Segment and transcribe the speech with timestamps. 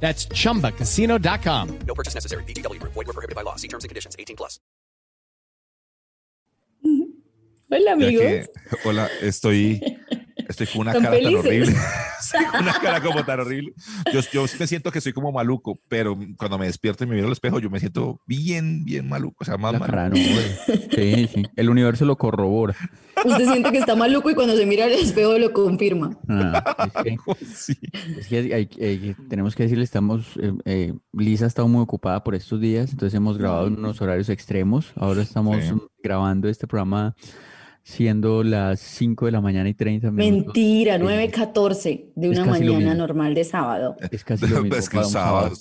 [0.00, 1.68] That's chumbacasino.com.
[1.86, 2.44] No purchase necessary.
[2.44, 2.78] BGW.
[2.82, 3.56] Void were prohibited by law.
[3.56, 4.14] See terms and conditions.
[4.18, 4.60] 18 plus.
[7.68, 8.22] Hola, amigos.
[8.22, 8.46] que-
[8.84, 9.80] hola, estoy,
[10.48, 11.32] estoy con una cara felices.
[11.34, 11.74] tan horrible.
[12.20, 13.72] Sí, con una cara como tan horrible.
[14.12, 17.26] Yo, yo me siento que soy como maluco, pero cuando me despierto y me miro
[17.26, 19.36] al espejo, yo me siento bien, bien maluco.
[19.40, 20.16] O sea, más maluco.
[20.20, 20.88] güey.
[20.94, 21.42] Sí, sí.
[21.56, 22.74] El universo lo corrobora.
[23.24, 26.18] Usted siente que está maluco y cuando se mira al espejo lo confirma.
[26.28, 27.16] Ah, es que,
[27.46, 27.74] Sí.
[28.18, 31.82] es que hay- hay- hay- tenemos que decirle, estamos, eh, eh, Lisa ha estado muy
[31.82, 34.92] ocupada por estos días, entonces hemos grabado en unos horarios extremos.
[34.96, 35.72] Ahora estamos Sí.
[36.02, 37.14] grabando este programa
[37.82, 40.46] siendo las 5 de la mañana y 30 minutos.
[40.46, 41.02] Mentira, Sí.
[41.04, 43.96] 9.14 de una mañana normal de sábado.
[44.10, 44.76] Es casi lo mismo.
[44.76, 45.52] Es que para un sábado.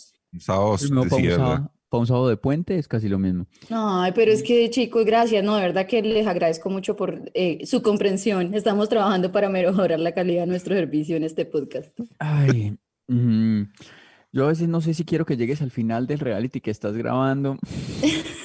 [0.45, 1.35] para un cierre.
[1.35, 3.45] sábado, para un sábado de puente es casi lo mismo.
[3.69, 7.65] Ay, pero es que chicos, gracias, no, de verdad que les agradezco mucho por eh,
[7.65, 8.53] su comprensión.
[8.53, 11.97] Estamos trabajando para mejorar la calidad de nuestro servicio en este podcast.
[12.19, 12.77] Ay,
[13.07, 13.61] mm,
[14.33, 16.95] yo a veces no sé si quiero que llegues al final del reality que estás
[16.97, 17.57] grabando.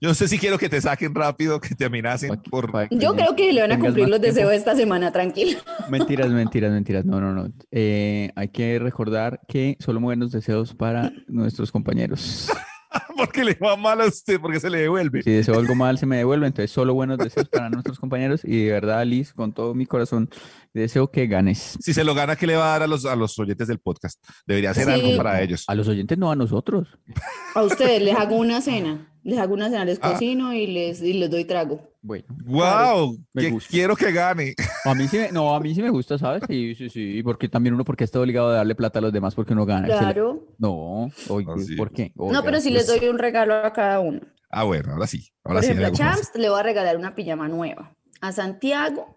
[0.00, 2.70] Yo no sé si quiero que te saquen rápido, que te amenacen pa' que- por...
[2.70, 5.58] pa' que Yo creo que le van a cumplir los deseos esta semana, tranquilo.
[5.90, 7.04] Mentiras, mentiras, mentiras.
[7.04, 7.50] No, no, no.
[7.70, 12.48] Eh, hay que recordar que solo buenos deseos para nuestros compañeros.
[13.16, 15.22] porque le va mal a usted, porque se le devuelve.
[15.22, 16.46] Si deseo algo mal, se me devuelve.
[16.46, 18.42] Entonces, solo buenos deseos para nuestros compañeros.
[18.44, 20.28] Y de verdad, Liz, con todo mi corazón,
[20.72, 21.76] deseo que ganes.
[21.80, 23.78] Si se lo gana, ¿qué le va a dar a los, a los oyentes del
[23.78, 24.22] podcast?
[24.46, 24.90] Debería hacer Sí.
[24.92, 25.64] algo para ellos.
[25.68, 26.88] A los oyentes, no a nosotros.
[27.54, 30.12] A ustedes les hago una cena, les hago una cena, les Ah.
[30.12, 31.80] cocino y les, y les doy trago.
[32.02, 33.18] Bueno, ¡Wow!
[33.34, 33.68] Que gusta.
[33.70, 34.54] quiero que gane.
[34.84, 36.42] a mí sí me, no, a mí sí me gusta, ¿sabes?
[36.46, 37.22] Sí, sí, sí.
[37.22, 39.86] Porque también uno, porque está obligado a darle plata a los demás porque uno gana.
[39.86, 40.46] Claro.
[40.58, 41.74] No, oye, Ah, sí.
[41.76, 42.12] ¿por qué?
[42.14, 44.20] No, pero si les pues- doy un regalo a cada uno.
[44.50, 45.30] Ah, bueno, ahora sí.
[45.42, 45.70] Ahora Por sí.
[45.70, 45.90] ejemplo, a.
[45.92, 47.96] Champs le voy a regalar una pijama nueva.
[48.20, 49.16] A Santiago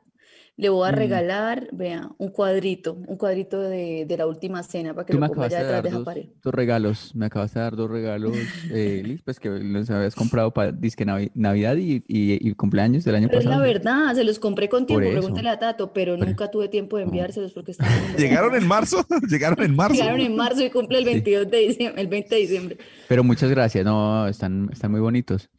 [0.60, 0.96] le voy a Mm.
[0.96, 5.28] regalar, vea, un cuadrito, un cuadrito de, de la última cena para que Tú lo
[5.28, 6.26] me ponga allá de detrás dar de esa dos, pared.
[6.42, 7.16] dos regalos.
[7.16, 8.36] Me acabaste de dar dos regalos,
[8.72, 13.04] eh, Liz, pues que los habías comprado para disque Navi- Navidad y, y- y cumpleaños
[13.04, 13.68] del año Pero es la pasado.
[13.72, 17.04] verdad, se los compré con tiempo, pregúntale a Tato, pero Por- nunca tuve tiempo de
[17.04, 19.06] enviárselos porque estaban ¿Llegaron en marzo?
[19.30, 19.94] ¿Llegaron en marzo?
[19.94, 21.12] Llegaron en marzo y cumple el Sí.
[21.12, 22.78] 22 de diciembre, el 20 de diciembre.
[23.08, 25.52] Pero muchas gracias, no, están, están muy bonitos.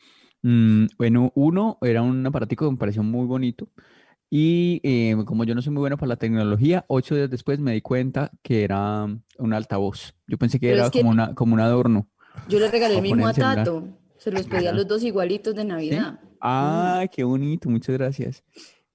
[0.43, 3.69] Mm, bueno, uno era un aparatico que me pareció muy bonito.
[4.31, 7.73] Y eh, como yo no soy muy bueno para la tecnología, ocho días después me
[7.73, 9.05] di cuenta que era
[9.39, 10.15] un altavoz.
[10.27, 12.09] Yo pensé que Pero era que- como, una, como un adorno.
[12.49, 13.33] Yo le regalé el mismo a.
[13.33, 13.89] Tato.
[14.19, 16.21] Se los pedí a los dos igualitos de Navidad.
[16.41, 18.43] Ah, qué bonito, muchas gracias.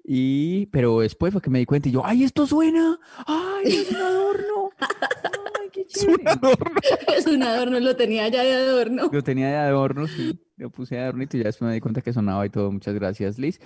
[0.06, 3.00] Y, pero después fue que me di cuenta y yo, ¡ay, esto suena!
[3.26, 4.70] ¡Ay, es un adorno!
[4.80, 6.30] ¡Ay, qué Es un chévere!
[6.30, 6.72] adorno.
[7.18, 9.10] Es un adorno, lo tenía ya de adorno.
[9.12, 10.40] Lo tenía de adorno, sí.
[10.58, 12.70] Lo puse de adornito y ya después me di cuenta que sonaba y todo.
[12.72, 13.60] Muchas gracias, Liz.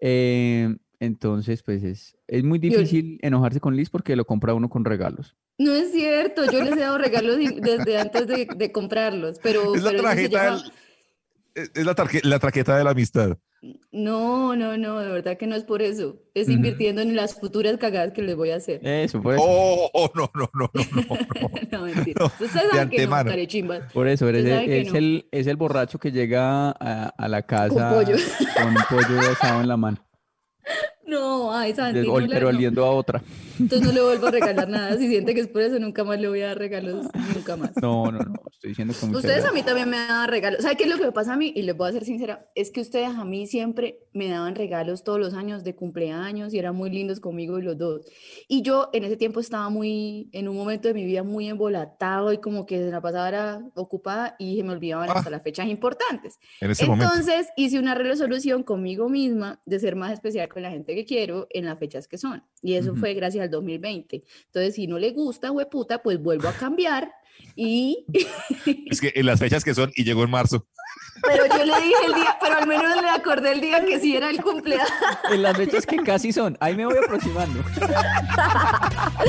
[0.00, 4.84] Eh, entonces, pues es, es muy difícil enojarse con Liz porque lo compra uno con
[4.84, 5.34] regalos.
[5.58, 9.82] No es cierto, yo les he dado regalos desde antes de, de comprarlos, pero, Es
[9.82, 10.62] la pero tarjeta
[11.54, 13.36] Es la, tarque- la traqueta de la amistad.
[13.92, 16.16] No, no, no, de verdad que no es por eso.
[16.32, 18.80] Es invirtiendo en las futuras cagadas que les voy a hacer.
[18.86, 19.42] Eso, por eso.
[19.46, 21.18] Oh, oh, no, no, no, no, no,
[21.78, 21.84] no.
[21.84, 22.20] Mentira.
[22.20, 23.30] No, Ustedes de saben que no, antemano.
[23.30, 23.92] carechimbas.
[23.92, 24.98] Por eso, eres el- es, no.
[24.98, 28.16] el, es el borracho que llega a, a la casa pollo.
[28.56, 29.98] con un pollo asado en la mano,
[31.10, 33.20] No, ay, Santi, de- no pero oliendo a otra.
[33.60, 34.96] Entonces no le vuelvo a regalar nada.
[34.96, 37.70] Si siente que es por eso, nunca más le voy a dar regalos, nunca más.
[37.80, 40.62] No, no, no, estoy diciendo mucha Ustedes a mí también me daban regalos.
[40.62, 41.52] ¿Sabe qué es lo que me pasa a mí?
[41.54, 45.04] Y les voy a ser sincera, es que ustedes a mí siempre me daban regalos
[45.04, 48.06] todos los años de cumpleaños y eran muy lindos conmigo y los dos.
[48.48, 52.32] Y yo en ese tiempo estaba muy, en un momento de mi vida muy embolatado
[52.32, 55.14] y como que la pasaba era ocupada y se me olvidaban Ah.
[55.16, 56.38] hasta las fechas importantes.
[56.60, 57.12] En ese momento.
[57.14, 61.46] Entonces hice una resolución conmigo misma de ser más especial con la gente que quiero
[61.50, 62.42] en las fechas que son.
[62.62, 63.00] Y eso Ujú.
[63.00, 64.24] fue gracias al 2020.
[64.46, 67.12] Entonces, si no le gusta, hueputa, pues vuelvo a cambiar
[67.60, 68.06] y...
[68.90, 70.66] Es que en las fechas que son, y llegó en marzo.
[71.22, 74.16] Pero yo le dije el día, pero al menos le acordé el día que sí
[74.16, 74.88] era el cumpleaños.
[75.30, 77.62] En las fechas que casi son, ahí me voy aproximando.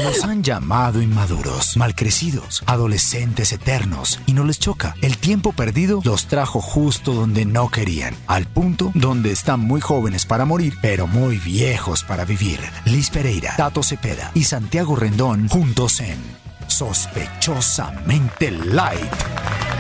[0.01, 4.95] Nos han llamado inmaduros, malcrecidos, adolescentes eternos y no les choca.
[5.01, 10.25] El tiempo perdido los trajo justo donde no querían, al punto donde están muy jóvenes
[10.25, 12.61] para morir, pero muy viejos para vivir.
[12.85, 16.40] Liz Pereira, Tato Cepeda y Santiago Rendón juntos en
[16.71, 19.70] Sospechosamente Light.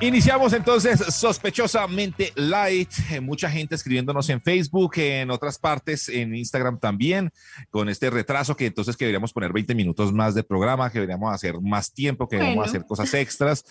[0.00, 2.88] Iniciamos entonces sospechosamente light.
[3.10, 7.32] Eh, Mucha gente escribiéndonos en Facebook, en otras partes, en Instagram también,
[7.70, 11.34] con este retraso que entonces que deberíamos poner 20 minutos más de programa, que deberíamos
[11.34, 12.70] hacer más tiempo, que deberíamos Bueno.
[12.78, 13.64] hacer cosas extras.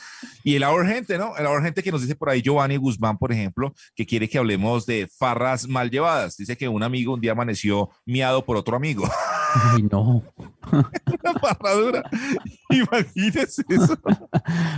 [0.43, 1.35] Y el ahora gente, ¿no?
[1.37, 4.37] El ahora gente que nos dice por ahí Giovanni Guzmán, por ejemplo, que quiere que
[4.37, 6.35] hablemos de farras mal llevadas.
[6.35, 9.09] Dice que un amigo un día amaneció miado por otro amigo.
[9.73, 10.23] Ay, no.
[10.71, 12.03] Una farradura.
[12.69, 13.97] Imagínese eso.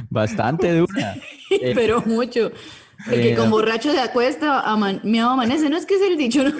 [0.10, 1.16] Bastante dura.
[1.52, 2.52] Eh, Pero mucho.
[3.08, 5.70] El que eh, con borracho se acuesta, aman, me amanece.
[5.70, 6.52] No es que es el dicho, ¿no?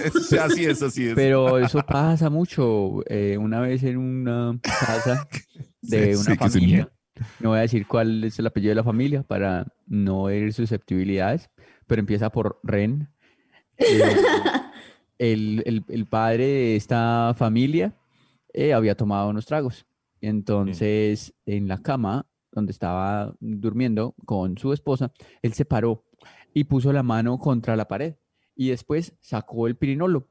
[0.42, 1.14] Así es, así es.
[1.14, 3.02] Pero eso pasa mucho.
[3.10, 5.28] Eh, una vez en una casa
[5.82, 6.90] de Sí, una sí, familia,
[7.42, 11.50] no voy a decir cuál es el apellido de la familia para no herir susceptibilidades,
[11.88, 13.10] pero empieza por Ren.
[13.78, 14.16] Eh,
[15.18, 17.94] el, el- el padre de esta familia
[18.54, 19.86] eh, había tomado unos tragos.
[20.22, 25.12] Entonces, en la cama donde estaba durmiendo con su esposa,
[25.42, 26.04] él se paró
[26.54, 28.16] y puso la mano contra la pared
[28.56, 30.28] y después sacó el pirinolo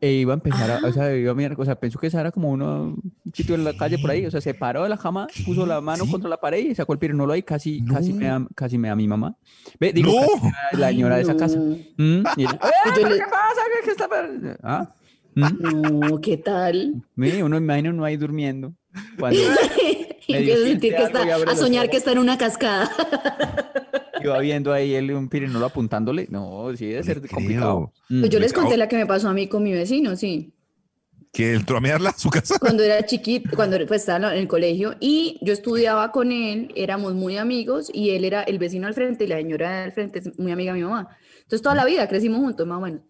[0.00, 2.20] e iba a empezar a, o sea, iba a mirar, o sea, pensó que esa
[2.20, 2.82] era como uno,
[3.24, 5.64] un sitio en la calle por ahí, o sea, se paró de la cama, puso
[5.64, 6.10] la mano ¿Sí?
[6.10, 8.94] contra la pared y sacó el pirinolo ahí, casi, casi me da, casi me da
[8.94, 9.34] mi mamá.
[9.80, 10.20] Ve, digo, No.
[10.20, 11.58] casi me da la señora de esa casa.
[11.58, 11.74] No.
[11.96, 12.48] Mm, y "Eh,
[12.94, 13.60] ¿pero le- ¿Qué pasa?
[13.72, 14.94] ¿Qué, qué está pa-?" ¿Ah?
[15.36, 17.02] Mm, No, ¿qué tal?
[17.14, 18.74] mire, uno imagina uno ahí durmiendo.
[19.18, 19.38] Cuando
[20.28, 21.90] empiezo a sentir que está, a soñar ojos.
[21.90, 22.90] que está en una cascada.
[24.22, 27.92] iba viendo ahí él un pirinolo apuntándole, no, sí debe ser complicado.
[28.08, 28.20] Mm.
[28.20, 28.62] Pues yo les Rico.
[28.62, 30.52] conté la que me pasó a mí con mi vecino, sí.
[31.32, 32.58] Que entró a mearla a su casa.
[32.58, 37.14] Cuando era chiquito, cuando pues, estaba en el colegio y yo estudiaba con él, éramos
[37.14, 40.38] muy amigos y él era el vecino al frente y la señora al frente es
[40.38, 41.10] muy amiga de mi mamá.
[41.42, 43.02] Entonces toda la vida crecimos juntos, más o menos.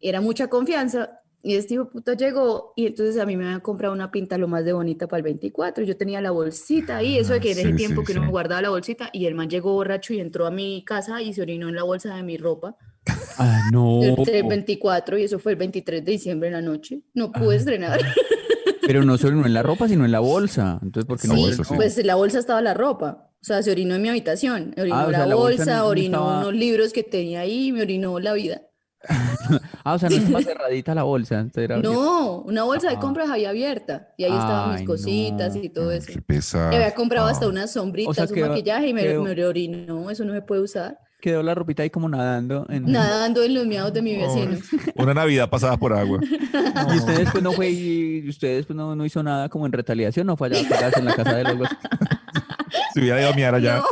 [0.00, 3.92] Era mucha confianza y este hijo puta llegó y entonces a mí me habían comprado
[3.94, 5.84] una pinta lo más de bonita para el 24.
[5.84, 8.26] Yo tenía la bolsita ahí, eso de que en ese Sí, tiempo sí, que uno
[8.26, 8.30] sí.
[8.30, 11.42] guardaba la bolsita y el man llegó borracho y entró a mi casa y se
[11.42, 12.76] orinó en la bolsa de mi ropa.
[13.38, 14.00] Ah, no.
[14.02, 17.00] El 24 y eso fue el 23 de diciembre en la noche.
[17.14, 17.58] No pude Ah.
[17.58, 18.00] estrenar.
[18.86, 20.78] Pero no solo en la ropa, sino en la bolsa.
[20.82, 21.34] Entonces, ¿por qué no?
[21.34, 23.30] Sí, bolsa, pues en la bolsa estaba la ropa.
[23.40, 24.74] O sea, se orinó en mi habitación.
[24.78, 27.02] Orinó Ah, o sea, la la bolsa bolsa, no- no orinó estaba- unos libros que
[27.02, 28.62] tenía ahí, me orinó la vida.
[29.84, 31.44] Ah, o sea, no estaba cerradita la bolsa.
[31.82, 33.00] No, una bolsa de Ah.
[33.00, 34.08] compras había abierta.
[34.16, 35.62] Y ahí estaban mis cositas no.
[35.62, 36.06] y todo eso.
[36.12, 36.70] Qué pesado.
[36.70, 37.48] Me había comprado hasta Ah.
[37.48, 40.08] unas sombritas, sea, un quedó- maquillaje y me, quedó- me orinó.
[40.10, 40.98] Eso no se puede usar.
[41.20, 42.66] Quedó la ropita ahí como nadando.
[42.68, 42.90] En...
[42.90, 44.56] Nadando en los miados de mi vecino.
[44.96, 46.20] Una Navidad pasada por agua.
[46.94, 50.26] Y ustedes pues no fue y ustedes pues no, no hizo nada como en retaliación,
[50.26, 51.68] no fue allá en la casa de los.
[52.94, 53.82] Se hubiera ido a miar allá.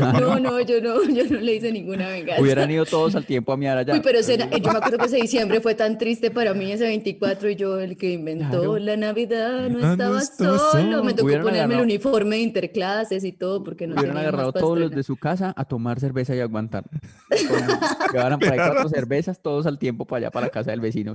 [0.00, 2.40] No, no, yo no, yo no le hice ninguna venganza.
[2.40, 3.92] Hubieran ido todos al tiempo a miar allá.
[3.92, 7.50] Uy, pero yo me acuerdo que ese diciembre fue tan triste para mí, ese 24,
[7.50, 8.78] y yo, el que inventó Claro.
[8.78, 10.58] la Navidad, no no estaba solo.
[10.70, 11.04] solo.
[11.04, 14.78] Me tocó Hubieran ponerme el uniforme de interclases y todo, porque no Hubieran agarrado todos
[14.78, 16.84] los de su casa a tomar cerveza y aguantar.
[18.12, 21.14] Llevaran por ahí cuatro cervezas, todos al tiempo para allá, para la casa del vecino.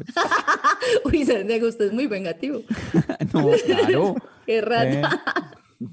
[1.05, 2.61] Uy, Santiago, usted es muy vengativo.
[3.33, 4.15] No, claro.
[4.45, 5.21] Qué rata.
[5.79, 5.87] Eh,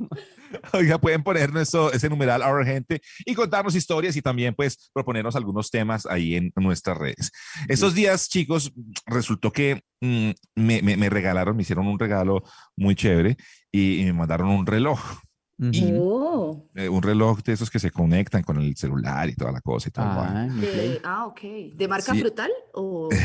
[0.73, 5.71] Oiga, pueden ponernos ese numeral Our Gente y contarnos historias y también pues proponernos algunos
[5.71, 7.31] temas ahí en nuestras redes.
[7.69, 8.73] Estos días, chicos,
[9.07, 12.43] resultó que mm, me, me- me regalaron, me hicieron un regalo
[12.77, 13.37] muy chévere
[13.73, 15.01] y, y me mandaron un reloj,
[15.59, 16.03] ujú.
[16.03, 19.61] Oh, eh, un reloj de esos que se conectan con el celular y toda la
[19.61, 20.07] cosa y tal.
[20.09, 21.41] Ah, de- ah, ok.
[21.75, 22.21] ¿De marca Sí.
[22.21, 22.51] frutal?
[22.75, 23.09] O...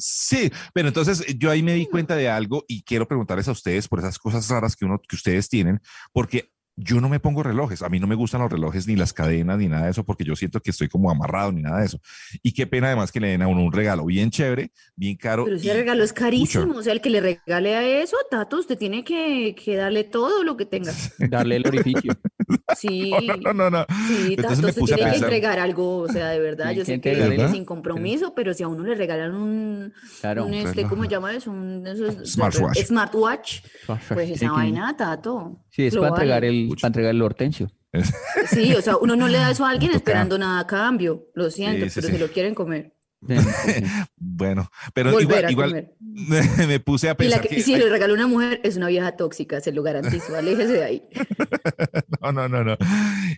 [0.00, 3.88] Sí, pero entonces yo ahí me di cuenta de algo y quiero preguntarles a ustedes
[3.88, 5.80] por esas cosas raras que uno que ustedes tienen,
[6.12, 9.12] porque yo no me pongo relojes, a mí no me gustan los relojes ni las
[9.12, 11.86] cadenas ni nada de eso porque yo siento que estoy como amarrado ni nada de
[11.86, 12.00] eso.
[12.42, 15.44] Y qué pena además que le den a uno un regalo bien chévere, bien caro.
[15.44, 16.74] Pero ese regalo es carísimo.
[16.74, 20.44] O sea, el que le regale a eso, Tato, usted tiene que, que darle todo
[20.44, 20.92] lo que tenga.
[21.18, 22.12] Darle el orificio.
[22.76, 23.12] Sí.
[23.42, 23.86] No, no, no.
[24.06, 27.00] Sí, Entonces me puse a que entregar algo, o sea, de verdad, Sí, yo sé
[27.00, 27.50] que ¿verdad?
[27.52, 30.46] sin compromiso, pero si a uno le regalan un, Claro.
[30.46, 30.84] un este.
[30.84, 31.50] ¿cómo se llama eso?
[31.50, 31.84] Un,
[32.24, 32.84] Smartwatch.
[32.84, 33.60] smartwatch,
[34.14, 35.64] pues esa vaina, Tato.
[35.70, 37.68] Sí, es para entregar, el, para entregar el hortensio.
[38.50, 41.50] Sí, o sea, uno no le da eso a alguien esperando nada a cambio, lo
[41.50, 42.12] siento, Sí, sí, pero sí.
[42.14, 42.92] se lo quieren comer.
[44.16, 45.92] Bueno, pero Volver igual, igual
[46.68, 48.76] me puse a Y la pensar que, que, si ay, le regaló una mujer es
[48.76, 51.02] una vieja tóxica, se lo garantizo, aléjese de ahí.
[52.20, 52.76] No, no, no, no.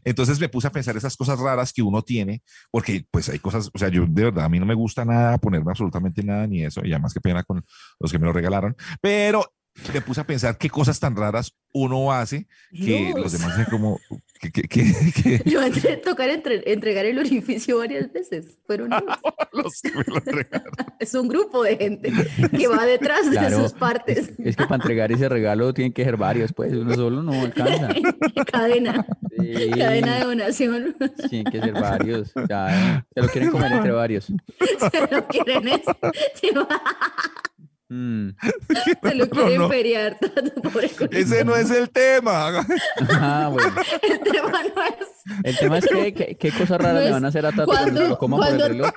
[0.05, 3.71] Entonces me puse a pensar esas cosas raras que uno tiene, porque pues hay cosas,
[3.73, 6.65] o sea, yo de verdad, a mí no me gusta nada ponerme absolutamente nada ni
[6.65, 7.65] eso, y además qué pena con
[7.99, 9.53] los que me lo regalaron, pero
[9.93, 13.33] me puse a pensar qué cosas tan raras uno hace que los Dios.
[13.33, 14.01] demás dicen como
[14.41, 18.59] que, que, que, que Yo entré a tocar entre- entregar el orificio varias veces.
[18.67, 19.05] Fueron ellos.
[19.53, 20.73] los que me lo entregaron.
[21.01, 22.13] Es un grupo de gente
[22.57, 23.63] que va detrás de Claro.
[23.63, 24.33] sus partes.
[24.39, 27.89] Es que para entregar ese regalo tienen que ser varios, pues uno solo no alcanza.
[28.53, 29.07] Cadena,
[29.39, 30.97] Sí, cadena de donación.
[31.31, 32.33] tienen que ser varios.
[32.49, 34.27] Ya, eh, se lo quieren comer entre varios.
[34.27, 35.81] Se lo quieren, es-
[37.93, 38.31] Mm.
[39.03, 39.69] se lo quieren no.
[39.69, 40.17] feriar.
[40.63, 41.17] Pobre culito.
[41.17, 42.65] Ese no es el tema.
[43.11, 43.75] Ah, bueno.
[44.03, 44.95] El tema no es
[45.45, 47.67] El tema es que, que- qué cosas raras No le van a hacer a Tato
[47.67, 48.91] cuando- lo coman por cuando- el reloj.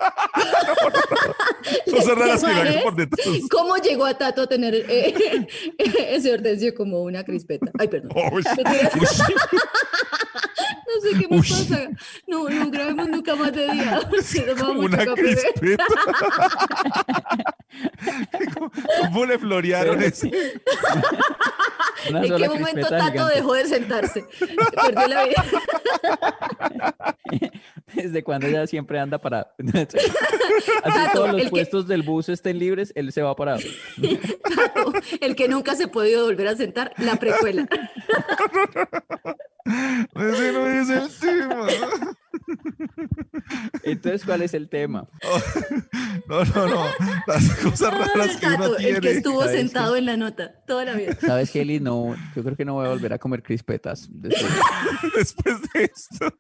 [1.92, 3.28] Cosas raras que le por detrás.
[3.50, 5.48] ¿Cómo llegó a Tato a tener eh,
[5.80, 7.72] ese hortensio como una crispeta?
[7.80, 8.12] Ay, perdón.
[8.32, 8.54] Uy, No
[11.02, 11.50] sé qué me Uy.
[11.50, 11.90] pasa.
[12.28, 14.00] No, no grabemos nunca más de día.
[14.22, 15.84] Se toma como mucho una crispeta.
[19.02, 20.32] ¿Cómo le florearon ese?
[22.10, 23.36] Una ¿En qué momento Tato gigante.
[23.36, 24.26] dejó de sentarse?
[24.76, 25.46] Perdió la vida.
[27.94, 29.48] Desde cuando ella siempre anda parado.
[29.74, 29.98] Así
[30.84, 33.60] Tato, todos los que- puestos del bus estén libres, él se va parado.
[34.56, 37.68] Tato, el que nunca se ha podido volver a sentar, la precuela.
[39.66, 41.68] Ese no es el tema.
[43.84, 45.08] Entonces, ¿cuál es el tema?
[46.28, 46.86] No, no, no.
[47.28, 49.18] Las cosas raras que uno Tato, el que tiene.
[49.18, 49.58] estuvo ¿sabes qué?
[49.62, 51.18] sentado en la nota toda la vida.
[51.20, 51.80] ¿Sabes, Kelly?
[51.82, 54.08] No, yo creo que no voy a volver a comer crispetas.
[54.10, 54.52] después.
[55.18, 56.34] Después de esto.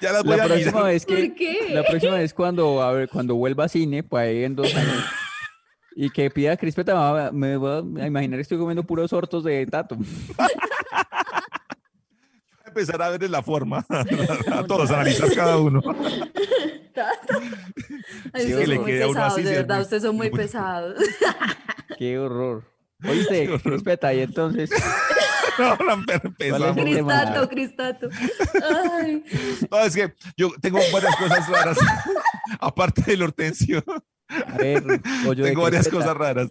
[0.00, 0.84] Ya las voy La a próxima mirar.
[0.86, 1.58] vez que ¿Por qué?
[1.74, 5.04] la próxima vez cuando a ver, cuando vuelva a cine, pues ahí en dos años.
[5.94, 9.98] Y que pida crispeta, me voy a imaginar que estoy comiendo puros hortos de tato.
[12.72, 13.84] empezar a ver la forma.
[14.52, 15.80] A todos, analizar cada uno.
[18.32, 20.02] Ay, Sí, ustedes le son muy queda uno pesados, así, de sí, verdad, muy- ustedes
[20.02, 20.94] son muy muy- pesados.
[21.98, 22.64] Qué horror.
[23.08, 23.62] Oíste, horror.
[23.62, 24.70] crispeta, y entonces.
[25.58, 26.76] No, no, empezamos.
[26.76, 28.08] Cristato, Cristato.
[29.00, 29.22] Ay,
[29.70, 31.78] No, es que yo tengo varias cosas raras.
[32.60, 33.82] Aparte del hortensio,
[34.28, 34.82] A ver,
[35.42, 36.48] tengo varias cosas raras.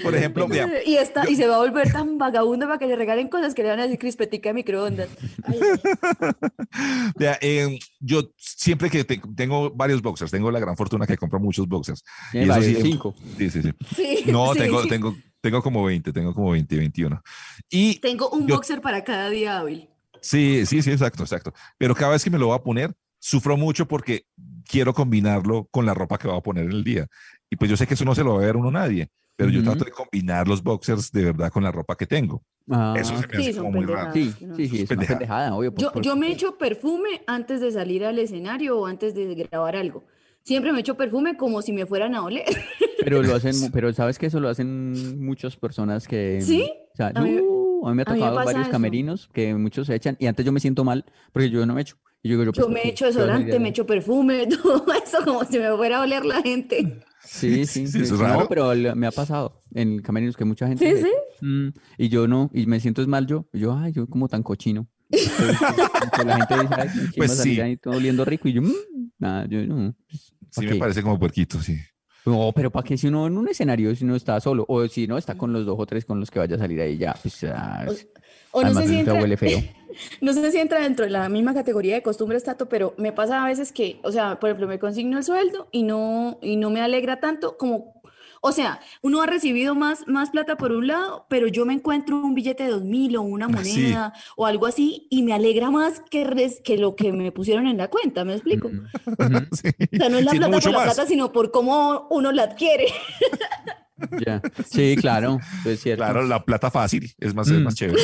[0.00, 2.66] ¿Cuál es el- Por ejemplo, mira, y, está, y se va a volver tan vagabundo
[2.66, 5.08] para que le regalen cosas que le van a decir crispetica de microondas.
[7.18, 11.38] Vea, eh, yo siempre que te- tengo varios boxers, tengo la gran fortuna que compro
[11.40, 12.02] muchos boxers.
[12.32, 13.14] Y eso varios, sí, cinco.
[13.38, 13.70] Sí, sí, sí.
[13.96, 14.58] sí, No, sí.
[14.60, 17.22] tengo, tengo, tengo como 20, tengo como 20, 21.
[17.70, 19.88] Y Tengo un yo- boxer para cada día hábil.
[20.20, 21.52] sí, sí, sí, exacto, exacto.
[21.78, 24.24] Pero cada vez que me lo voy a poner, sufro mucho porque
[24.66, 27.06] quiero combinarlo con la ropa que voy a poner en el día.
[27.50, 29.50] Y pues yo sé que eso no se lo va a ver uno nadie, pero
[29.50, 32.42] yo trato de combinar los boxers de verdad con la ropa que tengo.
[32.70, 34.12] Ah, Eso se me Sí, hace como muy raro.
[34.12, 35.54] sí, sí, sí, es una Pendejada.
[35.54, 35.72] obvio.
[35.74, 39.34] por- Yo, por- yo me echo perfume antes de salir al escenario o antes de
[39.34, 40.04] grabar algo.
[40.44, 42.44] Siempre me echo perfume como si me fueran a oler.
[43.04, 46.40] Pero lo hacen, pero sabes que eso lo hacen muchas personas que.
[46.40, 46.70] ¿Sí?
[46.92, 48.70] O sea, A mí- no, a mí me ha me tocado varios eso.
[48.70, 51.80] camerinos que muchos se echan y antes yo me siento mal porque yo no me
[51.82, 51.96] echo.
[52.22, 54.46] Y yo, digo, Yo pues, ¿por me echo ¿Qué vas a desodorante, me echo perfume,
[54.62, 57.00] todo eso como si me fuera a oler la gente.
[57.32, 60.96] Sí, sí, Sí, No, pero me ha pasado en camerinos que mucha gente.
[60.96, 61.44] Sí, sí.
[61.46, 63.46] Mm, y yo no, y me siento es mal yo.
[63.52, 64.86] Y yo, ay, yo como tan cochino.
[65.10, 65.58] Entonces,
[66.16, 67.60] que la gente dice, ay, Pues salir sí.
[67.60, 68.48] ahí todo oliendo rico.
[68.48, 68.72] Y yo, mm,
[69.18, 69.94] nada, yo no.
[70.08, 70.78] pues, Sí, ¿pa' me qué?
[70.78, 71.78] parece como puerquito, sí.
[72.24, 74.64] No, pero ¿para qué si uno en un escenario, si uno está solo?
[74.68, 76.80] O si no, está con los dos o tres con los que vaya a salir
[76.80, 77.14] ahí ya.
[77.20, 77.84] Pues, ah,
[78.52, 79.58] O no sé, si entra, huele feo.
[80.20, 83.42] no sé si entra dentro de la misma categoría de costumbres, Tato, pero me pasa
[83.42, 86.70] a veces que, o sea, por ejemplo, me consigno el sueldo y no, y no
[86.70, 88.00] me alegra tanto como,
[88.42, 92.16] o sea, uno ha recibido más, más plata por un lado, pero yo me encuentro
[92.16, 93.80] un billete de dos mil o una Ah, sí.
[93.80, 97.66] moneda o algo así y me alegra más que, res- que lo que me pusieron
[97.66, 98.68] en la cuenta, ¿me explico?
[98.68, 98.88] Mm,
[99.52, 99.68] Sí.
[99.94, 100.94] O sea, no es la plata por la más.
[100.94, 102.86] plata, sino por cómo uno la adquiere.
[104.24, 104.40] ya.
[104.70, 106.04] Sí, claro, es cierto.
[106.04, 107.62] Claro, la plata fácil es más, es Mm.
[107.64, 108.02] más chévere.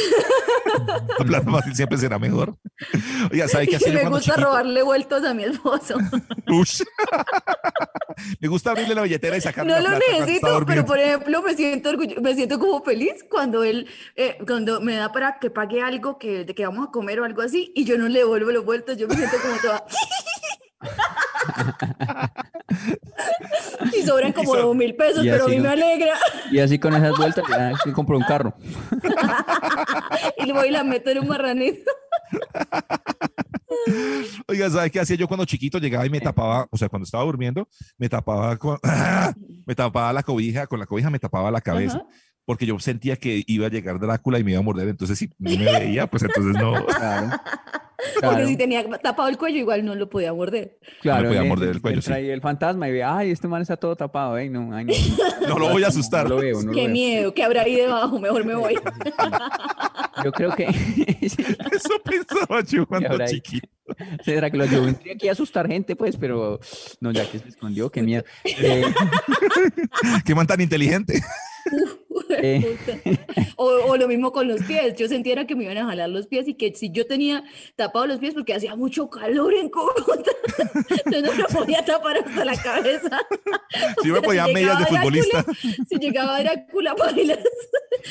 [1.19, 2.57] La plata fácil siempre será mejor.
[3.33, 4.41] Oiga, ¿sabe qué Y hacía yo me gusta chiquito?
[4.47, 5.97] robarle vueltos a mi esposo.
[6.47, 6.83] Ush.
[8.41, 11.41] Me gusta abrirle la billetera y sacar No la lo plata necesito, pero por ejemplo
[11.41, 13.87] me siento orgullo- me siento como feliz cuando él,
[14.17, 17.25] eh, cuando me da para que pague algo que, de que vamos a comer o
[17.25, 19.85] algo así y yo no le devuelvo los vueltos, yo me siento como toda...
[23.93, 26.15] y sobran como dos mil pesos, pero a mí no- me alegra
[26.51, 28.55] Y así con esas vueltas ya se compró un carro.
[30.39, 31.91] y le voy y la meto en un marranito.
[34.47, 35.79] Oiga, ¿sabe qué hacía yo cuando chiquito?
[35.79, 38.79] Llegaba y me tapaba, o sea, cuando estaba durmiendo, me tapaba con,
[39.67, 42.07] me tapaba la cobija, con la cobija me tapaba la cabeza, Ajá.
[42.49, 45.27] Porque yo sentía que iba a llegar Drácula y me iba a morder, entonces si
[45.39, 46.73] no me veía, pues entonces no.
[46.97, 47.31] Claro.
[48.15, 48.47] Porque Claro.
[48.47, 50.79] si tenía tapado el cuello, igual no lo podía morder.
[51.03, 52.23] Claro, podía le- morder el cuello, entra sí.
[52.23, 54.93] ahí el fantasma y ve, ay, este man está todo tapado, ay, no, ay, no.
[55.49, 56.29] No lo voy a asustar.
[56.29, 56.91] No lo veo, no lo Qué veo.
[56.91, 58.21] miedo, ¿qué habrá ahí debajo?
[58.21, 58.75] Mejor me voy.
[60.25, 61.05] Yo creo que sí,
[61.73, 63.69] Eso pensaba yo cuando chiquito.
[64.25, 66.59] será que lo yo vendría aquí a asustar gente, pues, pero
[67.01, 68.25] no, ya que se escondió, qué miedo.
[68.45, 68.83] Eh,
[70.25, 71.21] Qué man tan inteligente.
[72.31, 72.77] Eh.
[73.57, 74.95] O, o lo mismo con los pies.
[74.97, 77.43] Yo sentía era que me iban a jalar los pies y que si yo tenía
[77.75, 80.31] tapado los pies porque hacía mucho calor en Cúcuta,
[81.11, 83.21] yo no me podía tapar hasta la cabeza.
[84.01, 85.45] Sí me si medias de llegaba futbolista.
[85.89, 87.39] Si llegaba Drácula, bailas.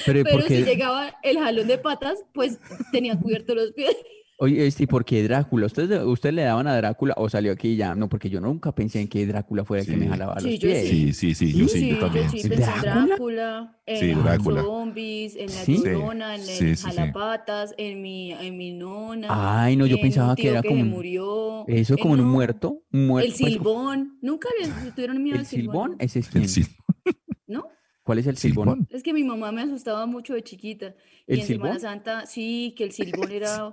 [0.05, 2.59] pero ¿y Pero por si llegaba el jalón de patas, pues
[2.91, 3.95] tenía cubiertos los pies.
[4.39, 5.65] Oye, este, ¿y por qué Drácula?
[5.65, 7.95] ¿Ustedes, ¿Ustedes le daban a Drácula o salió aquí y ya?
[7.95, 10.87] No, porque yo nunca pensé en que Drácula fuera el que me jalaba los pies.
[10.87, 12.29] Sí, sí, sí, yo sí, yo también.
[12.29, 12.47] sí.
[12.47, 13.05] pensé en ¿Drácula?
[13.07, 14.61] Drácula, en Sí, los Drácula.
[14.61, 15.77] zombies, en la Sí.
[15.83, 19.27] llorona, en Sí, el jalapatas, en mi, en mi nona.
[19.63, 21.65] Ay, no, yo pensaba que era que como murió.
[21.67, 23.27] Eso eh, como en un muerto, un muerto.
[23.31, 24.19] El pues, silbón.
[24.21, 25.91] Nunca les tuvieron miedo ¿El al silbón?
[25.91, 25.95] silbón.
[25.99, 26.77] Ese es El
[27.47, 27.69] ¿No?
[28.03, 28.67] ¿Cuál es el silbón?
[28.67, 28.87] silbón.
[28.91, 30.93] Es que mi mamá me asustaba mucho de chiquita.
[31.25, 31.79] ¿El y en Semana?
[31.79, 33.71] Santa, sí, que el silbón era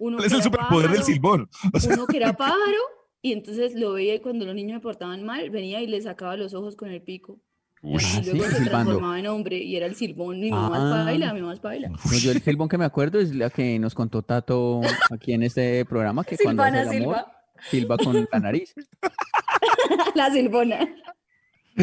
[0.00, 1.50] uno ¿Cuál es el era superpoder del pájaro, silbón?
[1.72, 2.82] O sea, Uno que era pájaro,
[3.22, 6.36] y entonces lo veía y cuando los niños me portaban mal, venía y les sacaba
[6.36, 7.38] los ojos con el pico.
[7.82, 8.68] uy, Y sí, luego se silbando.
[8.70, 10.40] transformaba en hombre y era el silbón.
[10.40, 11.04] Mi mamá es Ah.
[11.04, 11.88] baila, mi mamá es baila.
[11.90, 14.80] No, yo el silbón que me acuerdo es la que nos contó Tato
[15.10, 17.32] aquí en este programa, que cuando hace Silvana el amor, Silva.
[17.70, 18.74] silba con la nariz.
[20.14, 20.78] La silbona.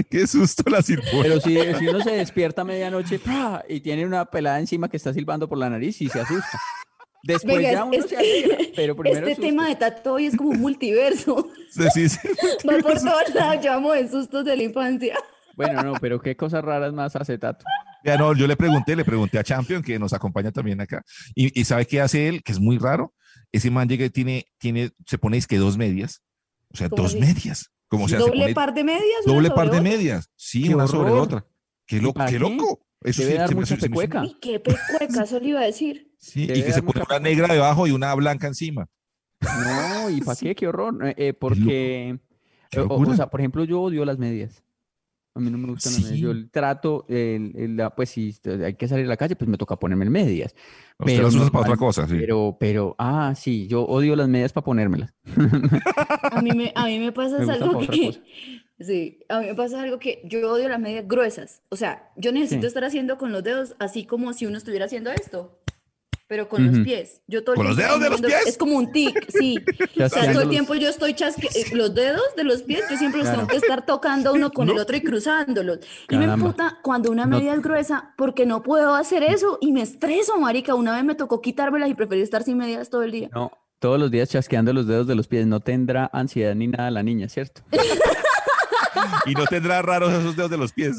[0.09, 1.21] qué susto la silbón.
[1.21, 3.63] Pero si, si uno se despierta a medianoche ¡pra!
[3.67, 6.59] y tiene una pelada encima que está silbando por la nariz y se asusta.
[7.27, 10.36] Después Venga, ya uno este- se alegra, pero primero Este tema de Tato hoy es
[10.38, 11.50] como un multiverso.
[11.69, 12.19] Sí, sí, sí.
[12.67, 15.15] Va por todos lados, llamo de sustos de la infancia.
[15.55, 17.65] Bueno, no, pero qué cosas raras más hace Tato.
[18.05, 21.03] Ya no, yo le pregunté, le pregunté a Champion, que nos acompaña también acá,
[21.36, 22.41] y, y ¿sabe qué hace él?
[22.43, 23.13] Que es muy raro.
[23.51, 26.22] Ese man llega y tiene, tiene, se pone es que dos medias,
[26.74, 27.19] o sea, ¿Cómo dos así?
[27.22, 27.69] medias.
[27.89, 29.25] Como sea, se Doble pone par de medias.
[29.25, 29.81] doble sobre par de otra.
[29.89, 30.29] medias.
[30.36, 31.24] Sí, ¡Qué una sobre la horror!
[31.27, 31.46] otra.
[31.86, 32.86] Qué, ¿Y loco, para qué loco.
[33.01, 34.22] Eso Debe sí, dar se me- mucha se pecueca.
[34.22, 36.06] Uy, qué pecueca, eso le iba a decir.
[36.17, 38.88] Sí, y que se pone una negra debajo y una blanca encima.
[39.41, 40.55] No, ¿y para qué?
[40.55, 41.07] Qué horror.
[41.07, 42.17] Eh, eh, porque,
[42.71, 44.63] Qué o- o, sea, por ejemplo, yo odio las medias.
[45.36, 46.19] A mí no me gustan las medias.
[46.19, 46.38] Yo Sí.
[46.39, 49.57] el trato, el, el- la- pues si hay que salir a la calle, pues me
[49.57, 50.55] toca ponerme medias.
[50.97, 52.15] Usted Pero las usa para otra cosa, sí.
[52.17, 55.13] Pero, pero, ah, sí, yo odio las medias para ponérmelas.
[56.31, 58.21] A mí me, a mí me pasa Me algo que,
[58.79, 61.61] sí, a mí me pasa algo que yo odio las medias gruesas.
[61.70, 62.68] O sea, yo necesito Sí.
[62.68, 65.56] estar haciendo con los dedos así como si uno estuviera haciendo esto,
[66.27, 67.22] pero con los pies.
[67.27, 68.48] Yo todo ¿Con los dedos de los pies?
[68.48, 69.57] Es como un tic, sí.
[70.01, 72.98] O sea, todo el tiempo yo estoy chasque eh, los dedos de los pies, yo
[72.98, 75.79] siempre los tengo que estar tocando uno con el otro y cruzándolos.
[76.09, 79.72] Y me emputa cuando una No- media es gruesa porque no puedo hacer eso y
[79.72, 80.75] me estreso, marica.
[80.75, 83.29] Una vez me tocó quitármelas y preferí estar sin medias todo el día.
[83.33, 85.48] No, todos los días chasqueando los dedos de los pies.
[85.48, 87.61] No tendrá ansiedad ni nada la niña, ¿cierto?
[89.25, 90.98] Y no tendrá raros esos dedos de los pies.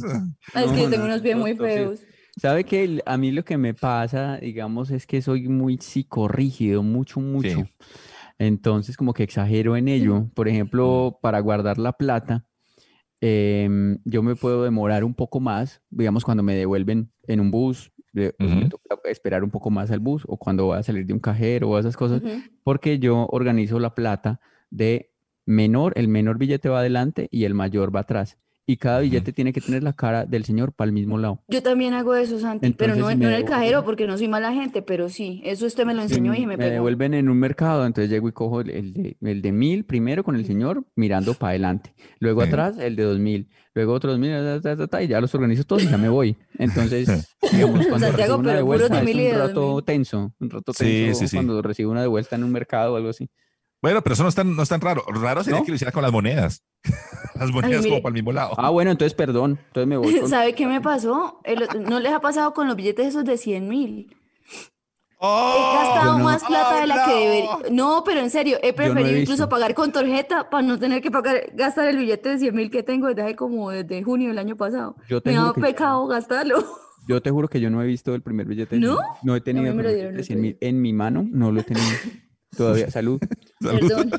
[0.54, 1.58] Ah, es que yo tengo no, unos pies muy sí.
[2.38, 7.20] ¿Sabe que a mí lo que me pasa, digamos, es que soy muy psicorrígido, mucho,
[7.20, 7.64] mucho.
[8.38, 10.28] Entonces, como que exagero en ello.
[10.34, 12.46] Por ejemplo, para guardar la plata,
[13.20, 17.92] em, yo me puedo demorar un poco más, digamos, cuando me devuelven en un bus,
[18.12, 18.34] de-
[19.04, 21.78] esperar un poco más al bus, o cuando voy a salir de un cajero o
[21.78, 22.40] esas cosas, Ujú.
[22.62, 25.10] porque yo organizo la plata de
[25.46, 28.38] menor, el menor billete va adelante y el mayor va atrás.
[28.70, 31.42] Y cada billete tiene que tener la cara del señor para el mismo lado.
[31.48, 34.06] Yo también hago eso, Santi, pero no, Entonces en- no me en el cajero porque
[34.06, 36.70] no soy mala gente, pero sí, eso usted me lo enseñó y me me pegó.
[36.72, 40.22] devuelven en un mercado, entonces llego y cojo el, el de, el de mil primero
[40.22, 42.48] con el señor mirando para adelante, luego Sí.
[42.48, 45.18] atrás el de dos mil, luego otro dos mil, ta, ta, ta, ta, y ya
[45.22, 46.36] los organizo todos y ya me voy.
[46.58, 50.50] Entonces, digamos, cuando Santiago, recibo una pero puros devuelta de es un rato tenso, un
[50.50, 51.36] rato Sí, tenso sí, sí.
[51.36, 53.30] cuando recibo una devuelta en un mercado o algo así.
[53.80, 55.04] Bueno, pero eso no es tan, no es tan raro.
[55.06, 55.64] Raro sería ¿No?
[55.64, 56.64] que lo hiciera con las monedas.
[57.38, 58.54] las monedas como para el mismo lado.
[58.56, 60.28] Ah, bueno, entonces perdón, entonces me voy con...
[60.30, 61.40] ¿Sabe qué me pasó?
[61.44, 64.16] El ¿No les ha pasado con los billetes esos de 100 mil?
[65.20, 65.72] He ¡Oh!
[65.74, 67.50] gastado Yo no- más plata de la que ¡Oh, debería.
[67.72, 71.02] No, pero en serio, he no he preferido incluso pagar con tarjeta para no tener
[71.02, 74.38] que pagar, gastar el billete de 100 mil que tengo desde como desde junio del
[74.38, 74.94] año pasado.
[75.08, 76.64] Yo Me que- pecado gastarlo.
[77.08, 78.76] Yo te juro que yo no he visto el primer billete.
[78.76, 78.94] de ¿No?
[78.96, 80.58] 100 No he tenido el me lo primer dieron billete de el 100 otro mil
[80.76, 81.86] en mi mano, no lo he tenido
[82.58, 82.90] todavía.
[82.90, 83.20] Salud.
[83.60, 83.88] Salud.
[83.88, 84.10] Perdón.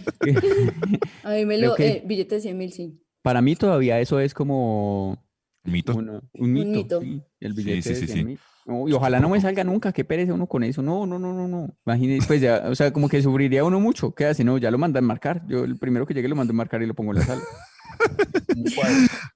[1.24, 1.76] A mí me lo.
[1.76, 3.00] que- eh, billete de 100 mil, sí.
[3.22, 5.18] Para mí todavía eso es como
[5.64, 5.96] Mito.
[5.96, 7.02] una- un mito.
[7.02, 7.02] mito.
[7.02, 8.24] sí, el billete sí, de sí, 100 sí.
[8.26, 8.40] mil.
[8.66, 10.82] No, y ojalá no me salga nunca, qué pereza uno con eso.
[10.84, 11.76] No, no, no, no, no.
[11.88, 14.14] Imagínese, pues ya, o sea, como que sufriría uno mucho.
[14.14, 14.44] ¿Qué hace?
[14.44, 15.44] No, ya lo mandan marcar.
[15.48, 17.42] Yo el primero que llegue lo mando a marcar y lo pongo en la sala.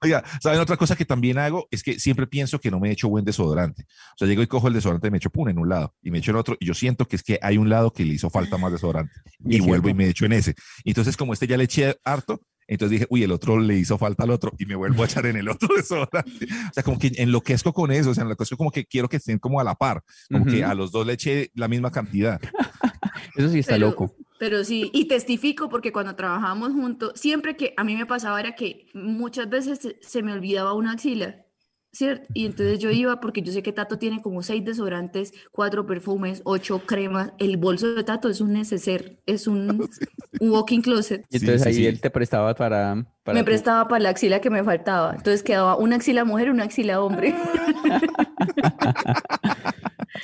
[0.01, 1.67] Oiga, ¿saben otra cosa que también hago?
[1.71, 3.83] Es que siempre pienso que no me he hecho buen desodorante.
[3.83, 6.11] O sea, llego y cojo el desodorante y me echo pum en un lado y
[6.11, 8.13] me echo en otro y yo siento que es que hay un lado que le
[8.13, 9.13] hizo falta más desodorante
[9.45, 10.55] Y vuelvo y me echo en ese.
[10.83, 14.23] Entonces como este ya le eché harto, entonces dije, uy, el otro le hizo falta
[14.23, 16.45] al otro y me vuelvo a echar en el otro desodorante.
[16.69, 19.37] O sea, como que enloquezco con eso, o sea, enloquezco como que quiero que estén
[19.39, 22.39] como a la par, como que a los dos le eché la misma cantidad.
[23.35, 24.15] Eso sí está Pero- loco.
[24.43, 28.55] Pero sí, y testifico porque cuando trabajábamos juntos, siempre que a mí me pasaba era
[28.55, 31.45] que muchas veces se, me olvidaba una axila,
[31.93, 32.27] ¿cierto?
[32.33, 36.41] Y entonces yo iba, porque yo sé que Tato tiene como seis desodorantes, cuatro perfumes,
[36.43, 37.31] ocho cremas.
[37.39, 39.87] El bolso de Tato es un neceser, es un,
[40.41, 41.23] un walking closet.
[41.29, 41.85] Y entonces sí, ahí sí.
[41.85, 43.05] él te prestaba para...
[43.23, 45.11] para Me tu- prestaba para la axila que me faltaba.
[45.11, 47.33] Entonces quedaba una axila mujer y una axila hombre.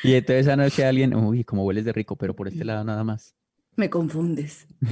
[0.03, 3.03] Y entonces esa noche alguien, uy, como hueles de rico, pero por este lado nada
[3.03, 3.35] más.
[3.79, 4.67] Me confundes.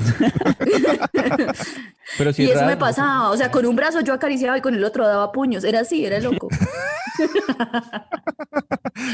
[2.17, 4.73] Pero y es eso me pasaba, o sea, con un brazo yo acariciaba y con
[4.73, 5.65] el otro daba puños.
[5.65, 6.47] Era así, era loco.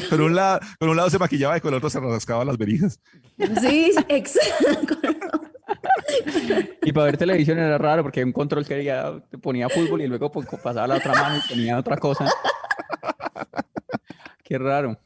[0.09, 2.57] Con un, lado, con un lado se maquillaba y con el otro se rascaba las
[2.57, 2.99] verijas.
[3.61, 4.95] Sí, exacto.
[6.83, 10.07] Y para ver televisión era raro porque un control que ya te ponía fútbol y
[10.07, 12.29] luego pues, pasaba la otra mano y tenía otra cosa.
[14.43, 14.99] Qué raro.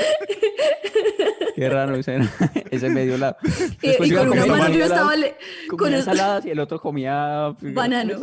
[1.54, 2.18] Qué raro ese,
[2.70, 3.36] ese medio lado.
[3.82, 5.36] Y, Después con una mano yo estaba le-
[5.76, 8.18] con ensaladas y el otro comía banano.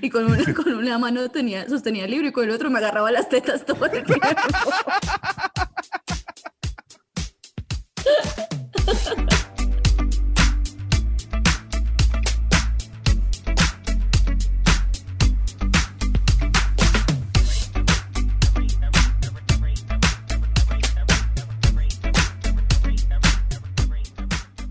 [0.00, 2.78] Y con una, con una mano tenía, sostenía el libro y con el otro me
[2.78, 4.22] agarraba las tetas todo el tiempo.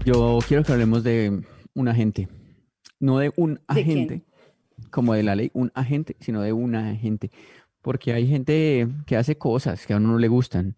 [0.03, 1.43] Yo quiero que hablemos de
[1.75, 2.27] un agente,
[2.99, 4.23] no de un agente,
[4.89, 7.29] como de la ley, un agente, sino de una agente,
[7.83, 10.75] porque hay gente que hace cosas que a uno no le gustan,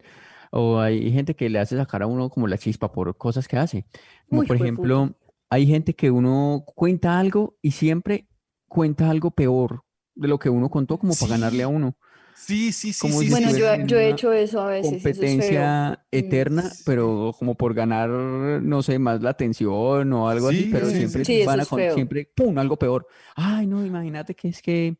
[0.50, 3.56] o hay gente que le hace sacar a uno como la chispa por cosas que
[3.56, 3.86] hace.
[4.28, 5.14] Como Uy, por ejemplo,
[5.48, 8.28] hay gente que uno cuenta algo y siempre
[8.68, 9.84] cuenta algo peor
[10.14, 11.96] de lo que uno contó como para ganarle a uno.
[12.36, 13.26] Sí, sí, sí, Como sí.
[13.26, 14.92] si Bueno, yo, he hecho eso a veces.
[14.92, 16.16] eso es competencia Mm.
[16.16, 20.90] eterna, pero como por ganar, no sé, más la atención o algo así, Sí, pero
[20.90, 22.58] sí, siempre van a con- siempre, ¡pum!
[22.58, 23.06] algo peor.
[23.36, 24.96] Ay, no, imagínate que es que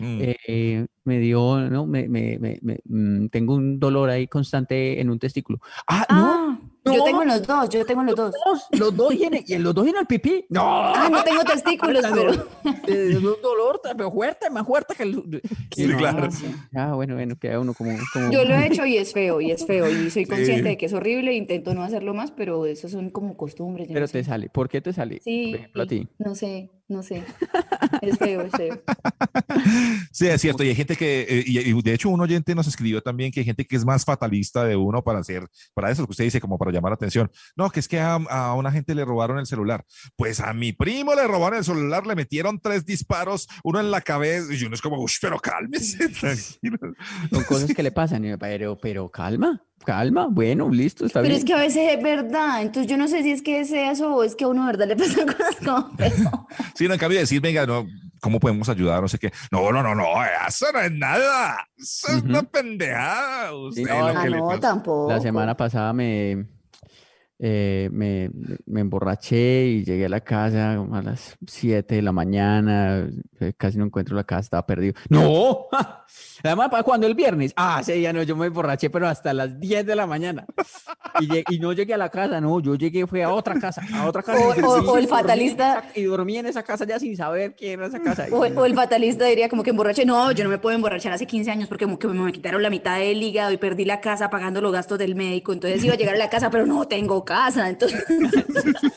[0.00, 0.18] Mm.
[0.20, 5.10] eh, me dio, no, me, me, me, me- mm, tengo un dolor ahí constante en
[5.10, 5.60] un testículo.
[5.86, 6.58] Ah, no,
[6.88, 7.04] Ah, yo no.
[7.04, 8.32] tengo los dos, yo tengo los dos.
[8.46, 10.46] dos, los dos y en los dos viene el pipí.
[10.48, 12.32] No, Ah, no tengo testículos, pero...
[12.86, 15.22] es un dolor tan fuerte, más fuerte que el...
[15.70, 16.28] que Sí, no, claro.
[16.74, 18.30] Ah, bueno, bueno, queda uno como, como...
[18.30, 20.68] Yo lo he hecho y es feo, y es feo, y soy consciente Sí.
[20.70, 23.88] de que es horrible, intento no hacerlo más, pero eso son como costumbres.
[23.92, 24.30] Pero te sé.
[24.30, 24.48] sale.
[24.48, 25.20] ¿Por qué te sale?
[25.22, 26.08] Sí, Por ejemplo, a ti.
[26.18, 27.22] no sé, no sé.
[28.02, 28.82] Es feo, es feo.
[30.12, 30.64] Sí, es cierto.
[30.64, 33.40] Y hay gente que, eh, y, y de hecho un oyente nos escribió también que
[33.40, 36.24] hay gente que es más fatalista de uno para hacer, para eso lo que usted
[36.24, 37.30] dice, como para llamar la atención.
[37.56, 39.84] No, que es que a, a una gente le robaron el celular.
[40.16, 44.00] Pues a mi primo le robaron el celular, le metieron tres disparos, uno en la
[44.00, 46.78] cabeza, y uno es como, uy, pero cálmese, tranquilo.
[47.30, 51.38] Son cosas que le pasan, y- pero, pero calma, calma, bueno, listo, está Pero bien.
[51.38, 54.14] es que a veces es verdad, entonces yo no sé si es que es eso
[54.14, 56.46] o es que a uno de verdad le pasan cosas como feo.
[56.74, 57.86] Sí, no, en cambio de decir, venga, no,
[58.20, 59.00] ¿cómo podemos ayudar?
[59.00, 59.32] No sé qué.
[59.50, 60.04] No, no, no, no,
[60.46, 61.58] eso no es nada.
[61.76, 63.54] Eso es una pendejada.
[63.54, 64.60] Usted no, Ah, le no, pasa.
[64.60, 65.10] tampoco.
[65.10, 66.46] La semana pasada me,
[67.38, 68.30] eh, me,
[68.66, 73.08] me emborraché y llegué a la casa a las 7 de la mañana,
[73.40, 74.94] eh, casi no encuentro la casa, estaba perdido.
[75.08, 75.66] ¡No!
[76.42, 77.52] Además, ¿para cuando el viernes?
[77.56, 80.46] Ah, ese día no, yo me emborraché, pero hasta las 10 de la mañana.
[81.50, 84.22] Y, no llegué a la casa, no, yo llegué, fue a otra casa, a otra
[84.22, 84.38] casa.
[84.46, 87.16] O- y o- dormí- o el fatalista- esa- y dormí en esa casa ya sin
[87.16, 88.26] saber quién era esa casa.
[88.30, 91.26] O, o el fatalista diría como que emborraché, no, yo no me puedo emborrachar hace
[91.26, 94.30] 15 años porque como que me quitaron la mitad del hígado y perdí la casa
[94.30, 97.24] pagando los gastos del médico, entonces iba a llegar a la casa, pero no tengo
[97.28, 98.04] casa, entonces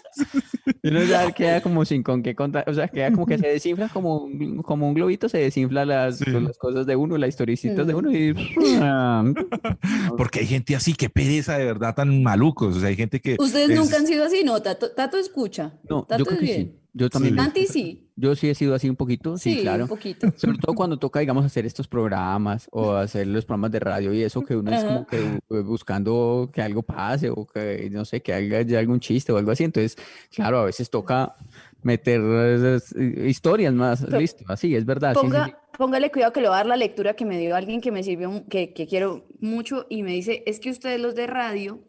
[0.84, 3.48] Y uno ya queda como sin con qué contar, o sea, queda como que se
[3.48, 6.26] desinfla como, un- como un globito, se desinfla las, Sí.
[6.32, 7.98] las cosas de uno, las historicitas de Mm.
[7.98, 8.34] uno y...
[10.18, 12.78] Porque hay gente así, que pereza de verdad, tan malucos.
[12.78, 13.36] O sea, hay gente que.
[13.40, 16.40] ustedes es- nunca han sido así, no, Tato, Tato escucha, No, Tato yo creo es
[16.40, 16.68] que bien.
[16.74, 16.81] sí.
[16.94, 17.38] Yo también.
[17.38, 19.84] Santi sí, Yo sí he sido así un poquito, sí, sí, claro.
[19.84, 20.28] un poquito.
[20.36, 24.22] Sobre todo cuando toca, digamos, hacer estos programas o hacer los programas de radio y
[24.24, 28.22] eso, que uno es como que bu- buscando que algo pase o que, no sé,
[28.22, 29.64] que haya haya algún chiste o algo así.
[29.64, 29.96] Entonces,
[30.30, 31.36] claro, a veces toca
[31.82, 35.14] meter esas, eh, historias más, Pero- listo, así, es verdad.
[35.14, 35.54] sí, sí, Ponga, sí.
[35.78, 38.04] póngale cuidado que le voy a dar la lectura que me dio alguien que me
[38.04, 41.80] sirvió, que, que quiero mucho y me dice, es que ustedes los de radio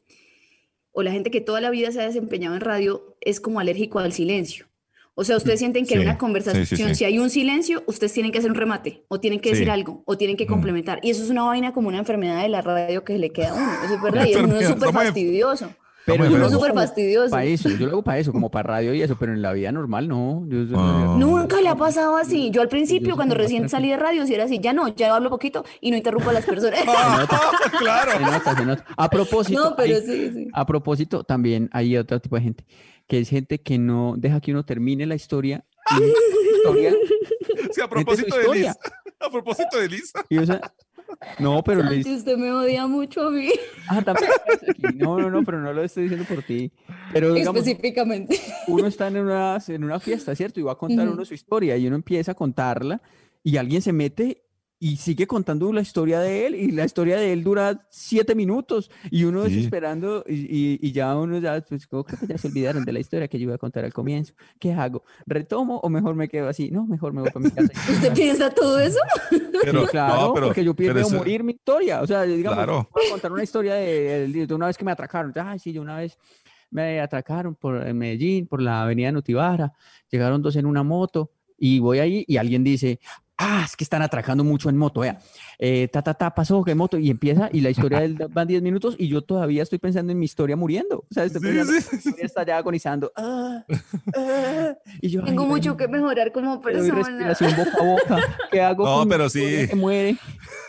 [0.93, 3.99] o la gente que toda la vida se ha desempeñado en radio es como alérgico
[3.99, 4.67] al silencio.
[5.15, 6.95] O sea, ustedes sienten que en Sí, una sí, conversación, sí, sí.
[6.95, 10.03] si hay un silencio, ustedes tienen que hacer un remate, o tienen que decir algo,
[10.07, 10.49] o tienen que Mm.
[10.49, 11.01] complementar.
[11.03, 13.51] Y eso es una vaina como una enfermedad de la radio que se le queda
[13.51, 13.73] a uno.
[13.85, 15.69] Eso es verdad, y es uno enfermedad, súper en- fastidioso.
[16.05, 17.31] Pero Estamos yo es súper fastidioso.
[17.31, 19.53] para eso, yo lo hago para eso, como para radio y eso, pero en la
[19.53, 20.45] vida normal no.
[20.49, 21.15] Yo, yo- Ah.
[21.17, 22.51] Nunca le ha pasado así.
[22.51, 25.15] Yo al principio, soy cuando recién salí de radio, si era así, ya no, ya
[25.15, 26.81] hablo poquito y no interrumpo a las personas.
[27.79, 28.13] claro.
[28.13, 28.85] se nota, se nota.
[28.97, 30.49] A propósito, No, pero hay- sí, sí.
[30.53, 32.65] a propósito, también hay otro tipo de gente,
[33.07, 35.65] que es gente que no deja que uno termine la historia.
[35.97, 36.07] y la
[36.57, 36.95] historia
[37.73, 38.55] Sí, a propósito de.
[38.55, 38.73] Liz.
[39.21, 40.13] A propósito de Liz.
[40.31, 40.61] y, o sea,
[41.39, 43.49] no, pero Santi, usted me odia mucho a mí,
[43.89, 44.31] Ah, también.
[44.69, 44.83] aquí.
[44.97, 46.73] No, no, no, pero no lo estoy diciendo por ti.
[47.13, 48.41] Pero digamos, específicamente.
[48.67, 50.59] uno está en una, en una fiesta, ¿cierto?
[50.59, 51.15] Y va a contar Ujú.
[51.15, 53.01] uno su historia y uno empieza a contarla
[53.45, 54.43] y alguien se mete
[54.85, 58.91] y sigue contando la historia de él y la historia de él dura siete minutos
[59.13, 59.61] y uno Sí.
[59.63, 62.99] esperando y, y- y ya uno ya, pues creo que ya se olvidaron de la
[62.99, 64.35] historia que yo iba a contar al comienzo.
[64.59, 65.05] ¿Qué hago?
[65.25, 66.73] ¿Retomo o mejor me quedo así?
[66.73, 67.71] No, mejor me voy para mi casa.
[67.93, 68.99] ¿Usted piensa todo eso?
[69.63, 72.01] Pero, Sí, claro, no, pero- porque yo eso- morir mi historia.
[72.03, 72.89] O sea, digamos, Claro.
[72.93, 75.33] voy a contar una historia de, de- de una vez que me atracaron.
[75.37, 76.19] Ay, sí, yo una vez
[76.73, 79.73] me atracaron por en Medellín, por la avenida Nutibara.
[80.11, 82.99] Llegaron dos en una moto y voy ahí y alguien dice,
[83.39, 85.19] ah, es que están atracando mucho en moto, vea.
[85.59, 86.99] Eh, ta, ta, ta, pasó, que moto.
[86.99, 90.19] Y empieza y la historia del, van 10 minutos y yo todavía estoy pensando en
[90.19, 90.99] mi historia muriendo.
[90.99, 93.13] O sea, estoy pensando sí, historia está ya agonizando.
[93.17, 93.65] Ah,
[94.17, 96.95] ah, y yo, Tengo ay, mucho ay, que mejorar como persona.
[96.95, 98.37] respiración boca a boca.
[98.51, 98.85] ¿Qué hago?
[99.03, 99.69] No, pero historia sí.
[99.69, 100.17] que muere.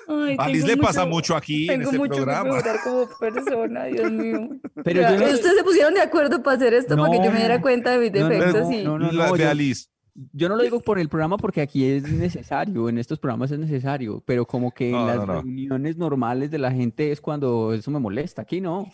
[0.08, 2.44] Ay, A Liz tengo le pasa mucho aquí en Tengo este mucho programa.
[2.44, 4.50] que mejorar como persona, Dios mío.
[4.84, 7.32] Pero Ya, yo no- Ustedes se pusieron de acuerdo para hacer esto para que yo
[7.32, 8.62] me diera cuenta de mis No, no, defectos.
[8.70, 8.84] no, y...
[8.84, 9.12] no, no, no,
[10.34, 13.60] yo- no lo digo por el programa porque aquí es necesario, en estos programas es
[13.60, 15.34] necesario, pero como que en No, las no, no.
[15.42, 18.44] reuniones normales de la gente es cuando eso me molesta.
[18.44, 18.86] Aquí no.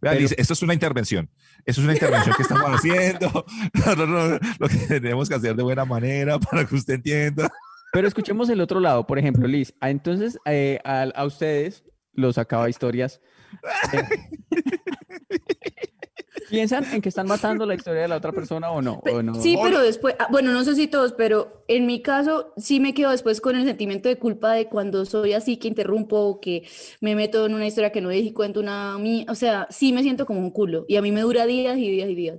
[0.00, 1.28] Vea, Pero- Liz, esto es una intervención.
[1.64, 3.44] Eso es una intervención que estamos haciendo.
[3.86, 7.50] No, no, no, lo que tenemos que hacer de buena manera para que usted entienda.
[7.92, 9.74] Pero escuchemos el otro lado, por ejemplo, Liz.
[9.80, 13.20] ah, Entonces, eh, a, a ustedes los acaba historias.
[13.92, 14.02] eh,
[16.50, 19.00] ¿Piensan en que están matando la historia de la otra persona o no?
[19.00, 19.34] Pe- ¿O no?
[19.34, 22.94] Sí, pero después, ah, bueno, no sé si todos, pero en mi caso sí me
[22.94, 26.66] quedo después con el sentimiento de culpa de cuando soy así, que interrumpo, o que
[27.00, 29.92] me meto en una historia que no dije y cuento una mía, o sea, sí
[29.92, 32.38] me siento como un culo y a mí me dura días y días y días.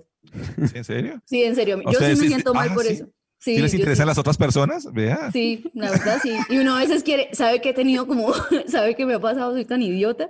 [0.72, 1.22] ¿Sí, ¿En serio?
[1.26, 2.93] Sí, en serio, ¿A yo sí ustedes me sí- siento mal ah, por sí?
[2.93, 3.06] eso.
[3.41, 4.08] ¿Sí, Sí, les interesan sí.
[4.10, 4.91] las otras personas?
[4.91, 5.32] Vea.
[5.32, 6.34] Sí, la verdad sí.
[6.50, 8.34] Y uno a veces quiere, sabe que he tenido como,
[8.67, 10.30] sabe que me ha pasado, soy tan idiota,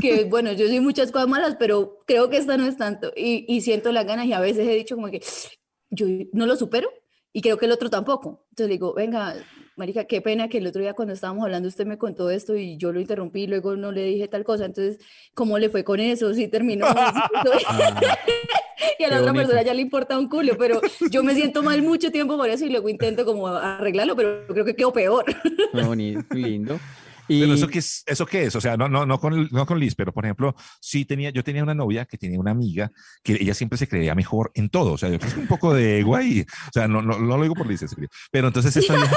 [0.00, 3.12] que bueno, yo soy muchas cosas malas, pero creo que esta no es tanto.
[3.16, 5.22] Y, y siento las ganas y a veces he dicho como que
[5.90, 6.88] yo no lo supero
[7.32, 8.46] y creo que el otro tampoco.
[8.50, 9.34] Entonces digo, venga,
[9.76, 12.76] marica, qué pena que el otro día cuando estábamos hablando usted me contó esto y
[12.76, 14.66] yo lo interrumpí y luego no le dije tal cosa.
[14.66, 14.98] Entonces,
[15.34, 16.32] ¿cómo le fue con eso?
[16.34, 16.86] Sí terminó.
[18.98, 19.34] y a la Qué otra bonito.
[19.34, 20.80] persona ya le importa un culo, pero
[21.10, 24.64] yo me siento mal mucho tiempo por eso y luego intento como arreglarlo, pero creo
[24.64, 25.24] que quedó peor.
[25.72, 26.78] Muy bonito, lindo.
[27.28, 29.66] Y Pero eso qué es, eso qué es, o sea, no, no, no con, no
[29.66, 32.92] con Liz, pero por ejemplo, sí tenía, yo tenía una novia que tenía una amiga
[33.22, 35.72] que ella siempre se creía mejor en todo, o sea, yo creo que un poco
[35.72, 37.84] de ego ahí, o sea, no, no, no lo digo por Liz,
[38.30, 39.16] pero entonces esta vieja,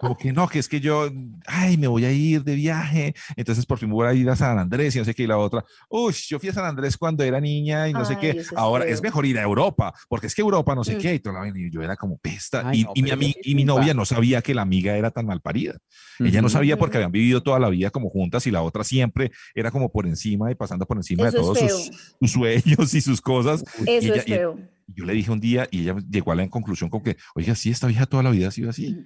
[0.00, 1.10] como que no, que es que yo,
[1.46, 4.58] ay, me voy a ir de viaje, entonces por fin voy a ir a San
[4.58, 7.22] Andrés y no sé qué, y la otra, uy, yo fui a San Andrés cuando
[7.22, 9.02] era niña y no sé Ay, qué, eso es ahora es feo.
[9.02, 10.98] mejor ir a Europa, porque es que Europa no sé Mm.
[10.98, 13.54] qué, y, toda la y yo era como pesta, Ay, y, no, y mi, y
[13.54, 15.76] mi es novia no sabía que la amiga era tan mal parida.
[16.18, 19.30] Ella no sabía porque habían vivido toda la vida como juntas y la otra siempre
[19.54, 22.94] era como por encima y pasando por encima de Eso es todos sus, sus sueños
[22.94, 23.62] y sus cosas.
[23.86, 24.58] Y Eso ella- es y- feo.
[24.86, 27.54] y yo le dije un día y ella llegó a la conclusión con que, oiga,
[27.54, 28.96] sí, esta vieja toda la vida ha sido así.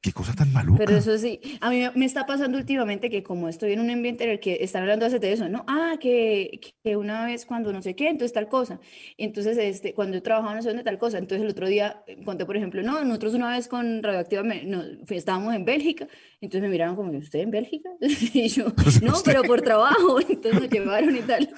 [0.00, 0.78] Qué cosa tan maluca.
[0.84, 4.22] Pero eso sí, a mí me- está pasando últimamente que como estoy en un ambiente
[4.22, 5.64] en el que están hablando hace de eso, ¿no?
[5.66, 8.78] Ah, que, que una vez cuando no sé qué, entonces tal cosa.
[9.16, 11.18] Entonces, este, cuando yo trabajaba no sé dónde tal cosa.
[11.18, 14.62] Entonces el otro día eh, conté, por ejemplo, no, nosotros una vez con Radioactiva me-
[14.64, 16.06] no, estábamos en Bélgica,
[16.40, 17.90] entonces me miraron como, ¿usted en Bélgica?
[18.34, 18.66] Y yo,
[19.02, 21.48] no, pero por trabajo, entonces nos llevaron y tal.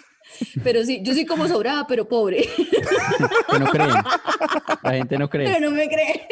[0.65, 2.45] Pero sí, yo soy como sobrada, pero pobre.
[3.51, 3.91] Que no creen.
[4.83, 5.47] La gente no cree.
[5.53, 6.27] Pero no me cree.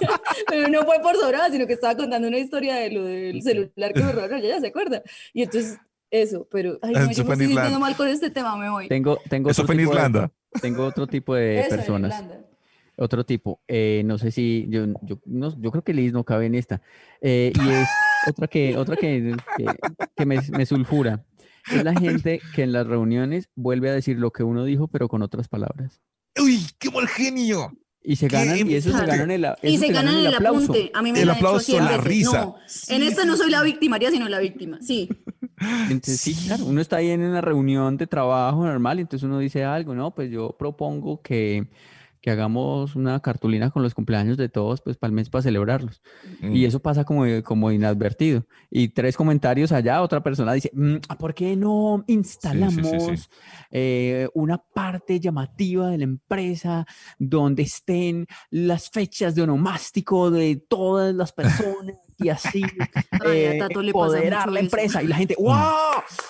[0.48, 3.92] Pero no fue por sobrada, sino que estaba contando una historia de lo del celular
[3.92, 5.02] que me robaron, ella ya se acuerda.
[5.32, 5.78] Y entonces,
[6.10, 8.88] eso, pero, ay, no, yo me estoy sintiendo mal con este tema, me voy.
[8.88, 10.32] Tengo, tengo Eso fue en de- Irlanda.
[10.60, 12.24] tengo otro tipo de Eso, personas.
[12.96, 13.60] Otro tipo.
[13.68, 16.80] eh, no sé si yo, yo, no- yo creo que Liz no cabe en esta.
[17.20, 17.88] eh, y es
[18.28, 19.66] otra que, otra que, que,
[20.16, 21.24] que me, me sulfura.
[21.72, 25.08] Es la gente que en las reuniones vuelve a decir lo que uno dijo, pero
[25.08, 26.00] con otras palabras.
[26.40, 27.72] ¡Uy, qué mal genio!
[28.02, 30.72] Y se Qué ganan, y eso se ganan el, Y eso se ganan el aplauso.
[30.72, 30.90] apunte.
[30.94, 32.04] A mí me El aplauso, la veces.
[32.04, 32.44] risa.
[32.46, 34.78] No, Sí, en esta no soy la victimaria, sino la víctima.
[34.80, 35.06] Sí.
[35.90, 36.46] Entonces, sí, Sí.
[36.46, 39.94] claro, uno está ahí en una reunión de trabajo normal y entonces uno dice algo,
[39.94, 40.14] ¿no?
[40.14, 41.68] Pues yo propongo que
[42.20, 46.02] que hagamos una cartulina con los cumpleaños de todos, pues para el mes para celebrarlos.
[46.40, 46.54] Mm.
[46.54, 48.46] Y eso pasa como, como inadvertido.
[48.70, 53.28] Y tres comentarios allá, otra persona dice, "Mm, ¿por qué no instalamos
[53.70, 56.86] eh, una parte llamativa de la empresa
[57.18, 62.62] donde estén las fechas de onomástico de todas las personas y así
[63.24, 64.66] Ay, a eh, Tato le pasa empoderar mucho la eso.
[64.66, 65.02] empresa?
[65.02, 65.54] Y la gente, ¡wow!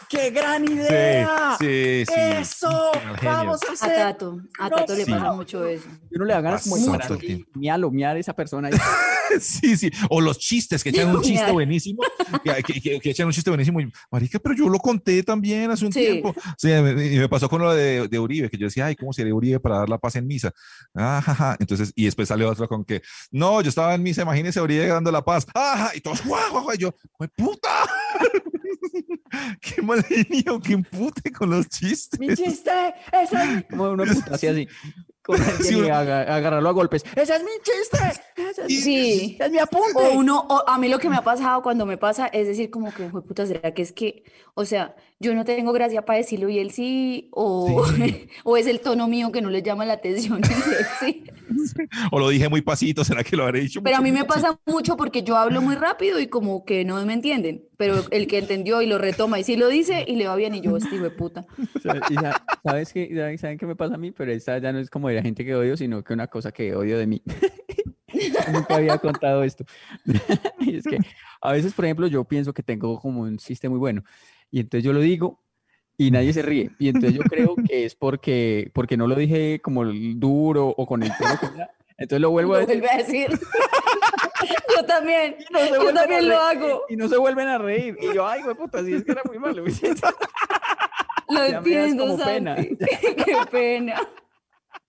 [0.08, 1.56] ¡Qué gran idea!
[1.58, 2.14] sí, sí.
[2.16, 2.90] ¡Eso!
[3.22, 3.96] ¡Vamos a A hacer!
[3.96, 5.10] Tato, a No, Tato le sí.
[5.10, 5.88] pasa mucho eso.
[6.10, 6.82] Y uno le da ganas como de
[7.90, 8.70] miar a esa persona.
[8.70, 8.72] y-
[9.40, 9.88] Sí, sí.
[10.08, 12.02] O los chistes, que echan un chiste buenísimo.
[12.42, 13.80] Que, que- que- que echan un chiste buenísimo.
[13.80, 16.00] Y, marica, pero yo lo conté también hace un Sí.
[16.00, 16.34] tiempo.
[16.58, 19.12] Sí, me- y me pasó con lo de, de Uribe, que yo decía, ay, ¿cómo
[19.12, 20.50] sería Uribe para dar la paz en misa?
[20.96, 21.56] Ah, ja, ja.
[21.60, 25.12] Entonces, y después sale otro con que, no, yo estaba en misa, imagínese Uribe dando
[25.12, 25.46] la paz.
[25.80, 26.74] Ajá, y todos, guau, guau, guau.
[26.74, 27.70] Y yo, "Jue puta!
[29.60, 32.18] qué mal genio, que empute con los chistes.
[32.20, 32.70] ¡Mi chiste!
[33.12, 33.62] ¡Ese es mi-".
[33.70, 34.68] Como uno puta así, así.
[35.22, 37.04] Con Sí, y uno- aga- agarrarlo a golpes.
[37.14, 38.20] ¡Ese es mi chiste!
[38.36, 39.34] ¡Ese es, Sí.
[39.34, 39.92] ese es mi apunte!
[39.96, 42.70] O uno, o a mí lo que me ha pasado cuando me pasa es decir
[42.70, 46.18] como que, "Jue puta, ¿será que es que, o sea, yo no tengo gracia para
[46.18, 47.84] decirlo y él sí, o,
[48.44, 51.24] o es el tono mío que no le llama la atención y él sí?
[52.10, 53.82] O lo dije muy pasito, ¿será que lo habré dicho?
[53.82, 54.48] Pero a mucho mí me pasito?
[54.48, 58.26] pasa mucho porque yo hablo muy rápido y como que no me entienden, pero el
[58.26, 60.76] que entendió y lo retoma y sí lo dice y le va bien y yo,
[60.76, 61.44] este de puta.
[61.82, 63.36] ¿Sabes- y sa- ¿Sabes qué?
[63.38, 64.12] ¿Saben, qué me pasa a mí?
[64.12, 66.50] Pero esta ya no es como de la gente que odio, sino que una cosa
[66.52, 67.22] que odio de mí.
[68.52, 69.64] Nunca había contado esto.
[70.60, 70.98] Y es que
[71.40, 74.02] a veces, por ejemplo, yo pienso que tengo como un chiste muy bueno
[74.50, 75.40] y entonces yo lo digo
[75.96, 76.70] y nadie se ríe.
[76.78, 80.86] Y entonces yo creo que es porque, porque no lo dije como el duro o
[80.86, 81.70] con el tono que era.
[81.98, 83.28] Entonces lo vuelvo a decir vuelve a decir.
[84.74, 86.84] Yo también, no yo también lo hago.
[86.88, 87.98] Y no se vuelven a reír.
[88.00, 89.62] Y yo, ay, güey, puta, si es que era muy malo.
[89.62, 92.56] Lo Ya entiendo, como pena.
[92.56, 92.76] Santi.
[92.78, 94.00] Qué pena.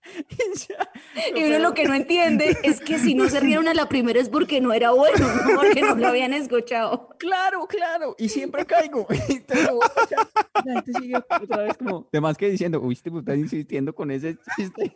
[1.36, 4.20] Y uno lo que no entiende es que si no se rieron a la primera
[4.20, 7.08] es porque no era bueno, no porque no lo habían escuchado.
[7.22, 9.06] Claro, claro, y siempre caigo.
[9.28, 10.28] Y te lo voy a echar.
[10.64, 13.94] La gente sigue otra vez como, de más que diciendo, uy, este puta está insistiendo
[13.94, 14.92] con ese chiste.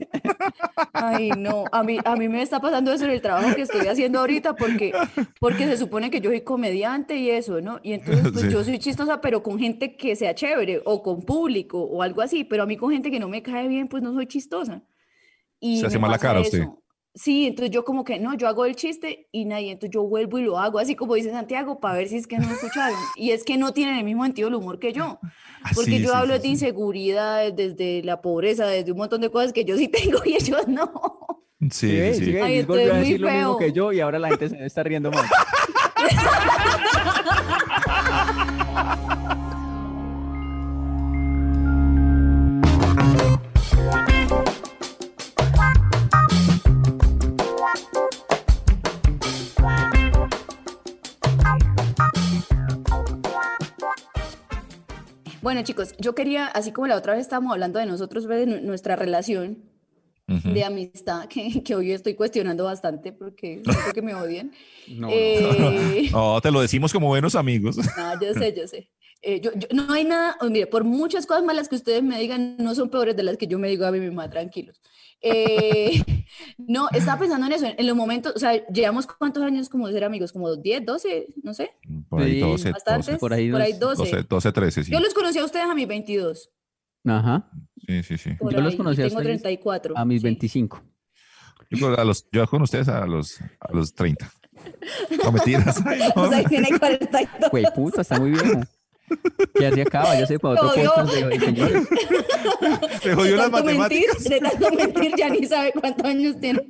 [0.93, 3.87] Ay, no, a mí, a mí me está pasando eso en el trabajo que estoy
[3.87, 4.93] haciendo ahorita porque,
[5.39, 7.79] porque se supone que yo soy comediante y eso, ¿no?
[7.85, 8.51] Y entonces pues Sí.
[8.51, 12.43] yo soy chistosa, pero con gente que sea chévere o con público o algo así,
[12.43, 14.83] pero a mí con gente que no me cae bien, pues no soy chistosa.
[15.67, 16.61] Y Se hace mala cara usted.
[16.63, 16.83] eso.
[17.15, 20.39] Sí, entonces yo como que no, yo hago el chiste y nadie, entonces yo vuelvo
[20.39, 22.99] y lo hago así como dice Santiago para ver si es que no escucharon.
[23.17, 25.19] Y es que no tienen el mismo sentido del humor que yo.
[25.65, 26.49] Ah, Porque sí, yo sí, hablo sí, de sí.
[26.51, 30.69] inseguridad, desde la pobreza, desde un montón de cosas que yo sí tengo y ellos
[30.69, 30.93] no.
[31.73, 32.37] Sí, ¿Sí sí.
[32.37, 33.75] Ay, volvió es a muy decir lo mismo que feo.
[33.75, 35.27] yo y ahora la gente se está riendo más.
[55.47, 58.61] Bueno, chicos, yo quería, así como la otra vez estábamos hablando de nosotros, de nu-
[58.63, 59.63] nuestra relación
[60.27, 60.51] Ujú.
[60.53, 64.51] de amistad, que, que hoy estoy cuestionando bastante porque siento que me odian.
[64.89, 65.13] No, no.
[65.13, 67.77] Eh, No, te lo decimos como buenos amigos.
[67.97, 68.91] No, yo sé, yo sé.
[69.23, 72.19] Eh, yo, yo- no hay nada, oh, mire, por muchas cosas malas que ustedes me
[72.19, 74.81] digan, no son peores de las que yo me digo a mí misma, tranquilos.
[75.21, 76.03] Eh,
[76.59, 79.95] no, estaba pensando en eso, en, los momentos, o sea, llevamos cuántos años como de
[79.95, 81.73] ser amigos, como 10, 12, no sé,
[82.09, 84.17] Por ahí Sí, 12, bastantes, 12, por ahí por ahí unos 12.
[84.17, 84.93] 12, 12, 13, sí.
[84.93, 86.51] Yo los conocí a ustedes a mis 22,
[87.05, 87.49] Ajá,
[87.87, 88.31] Sí, sí, sí.
[88.35, 89.97] por Yo los ahí, y conocí a tengo ustedes 34.
[89.97, 90.25] a mis sí.
[90.25, 90.83] 25.
[91.71, 94.31] Yo, creo a los, yo con ustedes a los, a los 30.
[95.25, 95.83] No mentiras.
[95.87, 96.23] Ay, no.
[96.23, 97.51] O sea, tiene 42.
[97.51, 98.61] Güey, puta, está muy viejo.
[99.61, 101.89] Ya se acaba, ya se para otro podcast de, señores.
[103.03, 104.25] Te jodió las tanto mentir, matemáticas.
[104.25, 106.67] de tanto mentir, ya ni sabe cuántos años tiene.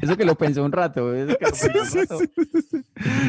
[0.00, 1.14] Y eso que lo pensó un rato.
[1.14, 2.18] Eso que lo pensó un rato.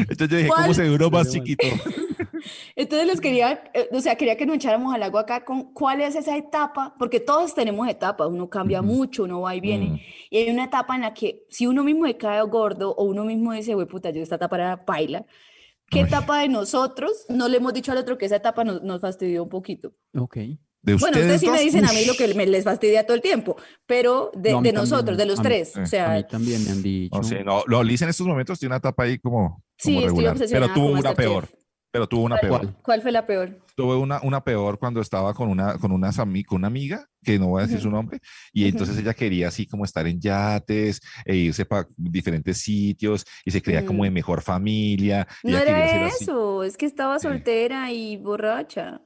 [0.08, 0.62] Entonces yo dije, ¿Cuál?
[0.62, 1.66] ¿cómo se duró más chiquito?
[2.76, 6.00] Entonces les quería, eh, o sea, quería que nos echáramos al agua acá con cuál
[6.00, 9.98] es esa etapa, porque todos tenemos etapas, uno cambia mucho, uno va y viene, Mm.
[10.30, 13.24] y hay una etapa en la que si uno mismo se cae gordo o uno
[13.24, 15.24] mismo dice, güey, puta, yo esta etapa era paila,
[15.90, 16.04] ¿qué Uy.
[16.08, 19.42] etapa de nosotros no le hemos dicho al otro que esa etapa nos, nos fastidió
[19.42, 19.92] un poquito?
[20.16, 20.36] Ok.
[20.82, 23.20] De Bueno, ustedes sí me dicen a mí lo que me les fastidia todo el
[23.20, 25.82] tiempo, pero de, No, a de también, nosotros, de los a mí- tres, sí, o
[25.82, 27.18] A sea, mí también me han dicho.
[27.18, 29.98] No sé, no, lo Liz en estos momentos tiene una etapa ahí como, Sí, como
[29.98, 30.32] estoy regular.
[30.32, 31.48] obsesionada Pero tuvo una peor.
[31.92, 32.60] Pero tuvo una peor.
[32.60, 32.76] ¿Cuál?
[32.82, 33.58] ¿cuál fue la peor?
[33.74, 37.38] Tuve una, una peor cuando estaba con una, con, unas ami- con una amiga, que
[37.38, 37.84] no voy a decir Ujú.
[37.88, 38.20] su nombre,
[38.52, 38.70] y Ujú.
[38.70, 43.60] entonces ella quería así como estar en yates e irse para diferentes sitios y se
[43.62, 44.14] creía como de Mm.
[44.14, 45.26] mejor familia.
[45.42, 49.00] No era eso, es que estaba soltera y borracha.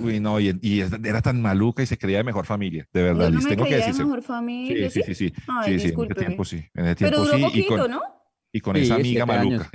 [0.00, 3.26] Uy, no, y, y era tan maluca y se creía de mejor familia, de verdad.
[3.26, 4.04] Yo no me tengo que creía de decir.
[4.04, 5.02] mejor familia, Sí, ¿sí?
[5.06, 5.34] sí, sí, sí.
[5.46, 6.56] Ay, sí, sí, en ese tiempo sí.
[6.74, 7.40] En ese Pero tiempo duró sí.
[7.40, 8.02] Y poquito, con, ¿no?
[8.52, 9.70] y con Sí, esa amiga maluca.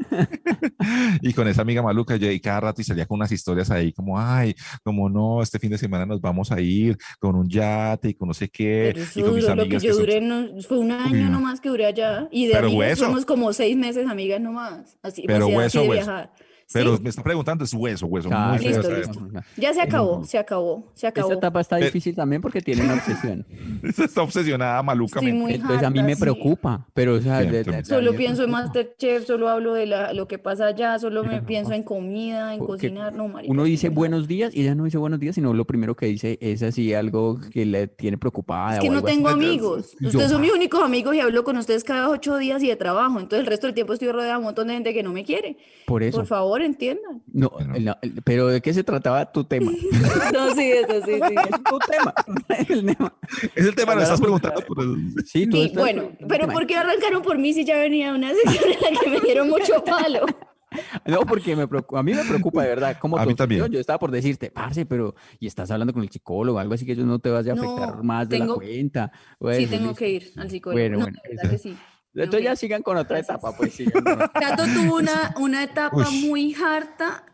[1.22, 3.92] y con esa amiga maluca, yo y cada rato y salía con unas historias ahí
[3.92, 8.10] como, ay, como no, este fin de semana nos vamos a ir con un yate
[8.10, 8.92] y con no sé qué.
[8.94, 11.30] Pero y con mis duró lo que amigas yo duré, no, fue un año no.
[11.30, 12.28] nomás que duré allá.
[12.30, 13.04] Y de Pero amigas hueso.
[13.06, 14.98] fuimos como seis meses amigas nomás.
[15.02, 16.06] Así, Pero así- así hueso, de hueso.
[16.06, 16.32] viajar.
[16.72, 19.20] Pero Sí, me está preguntando, es hueso, hueso, muy listo, listo.
[19.56, 20.24] Ya se acabó, Mm.
[20.24, 21.28] se acabó, se acabó.
[21.32, 23.44] Esta etapa está Eh, difícil también porque tiene una obsesión.
[23.98, 25.18] Está obsesionada maluca.
[25.20, 26.20] Estoy muy Entonces a mí me sí.
[26.20, 28.50] preocupa, pero o sea, de- de- Solo pienso en.
[28.50, 32.58] Masterchef, solo hablo de la- lo que pasa allá, solo me pienso en comida, en
[32.60, 33.12] Porque cocinar.
[33.14, 35.96] No, marica, Uno dice buenos días y ella no dice buenos días, sino lo primero
[35.96, 38.74] que dice es así algo que le tiene preocupada.
[38.74, 39.06] Es que o no así.
[39.06, 39.96] tengo amigos.
[40.00, 42.76] yo- Ustedes son mis únicos amigos y hablo con ustedes cada ocho días y de
[42.76, 43.18] trabajo.
[43.18, 45.24] Entonces el resto del tiempo estoy rodeada de un montón de gente que no me
[45.24, 45.56] quiere.
[45.86, 46.18] Por eso.
[46.18, 47.22] Por favor, entiendan.
[47.32, 47.50] No,
[48.24, 49.70] pero ¿de qué se trataba tu tema?
[50.32, 51.34] No, sí, eso sí, sí.
[51.34, 52.14] Es tu tema.
[52.68, 53.14] El tema.
[53.54, 54.60] Es el tema, lo estás preguntando.
[54.62, 56.48] por el- Sí, tú Di- estás- bueno, pero.
[56.48, 59.48] ¿por qué arrancaron por mí si ya venía una sesión en la que me dieron
[59.48, 60.20] mucho palo?
[61.04, 62.96] No, porque me preocupa, a mí me preocupa de verdad.
[63.00, 63.66] Como A tu mí también.
[63.72, 66.92] Yo estaba por decirte, parce, pero y estás hablando con el psicólogo, algo así que
[66.92, 69.10] eso no te vaya a afectar No, más de la tengo- cuenta.
[69.12, 69.94] Sí, Bueno, tengo listo.
[69.96, 70.80] que ir al psicólogo.
[70.80, 71.76] Bueno, No, bueno, de verdad que sí.
[72.14, 74.28] Entonces ya sigan con otra etapa, pues sigan con otra.
[74.40, 76.26] Tato tuvo una, una etapa Ush.
[76.26, 77.24] muy harta.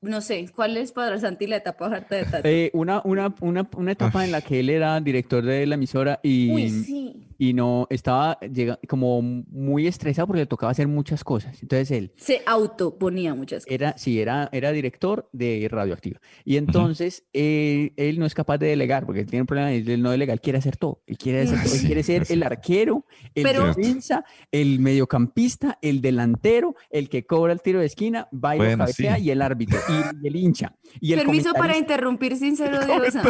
[0.00, 2.48] No sé, ¿cuál es para Santi la etapa harta de Tato?
[2.48, 6.20] Eh, una, una, una, una etapa en la que él era director de la emisora
[6.22, 7.25] y, Uy, sí.
[7.38, 11.62] Y no estaba llega, como muy estresado porque le tocaba hacer muchas cosas.
[11.62, 13.74] Entonces él Se autoponía muchas cosas.
[13.74, 16.20] era, sí, era, era director de Radioactiva.
[16.44, 20.10] Y entonces él no es capaz de delegar porque él tiene un problema, él no
[20.10, 21.02] delega, él quiere hacer todo.
[21.06, 25.78] Él quiere, hacer todo, él Sí, quiere ser el arquero, el Pero- defensa, el mediocampista,
[25.82, 29.22] el delantero, el que cobra el tiro de esquina, va y lo Bueno, cabecea sí.
[29.24, 30.74] y el árbitro y, y el hincha.
[31.00, 33.22] Y el Permiso para interrumpir sincero diosa.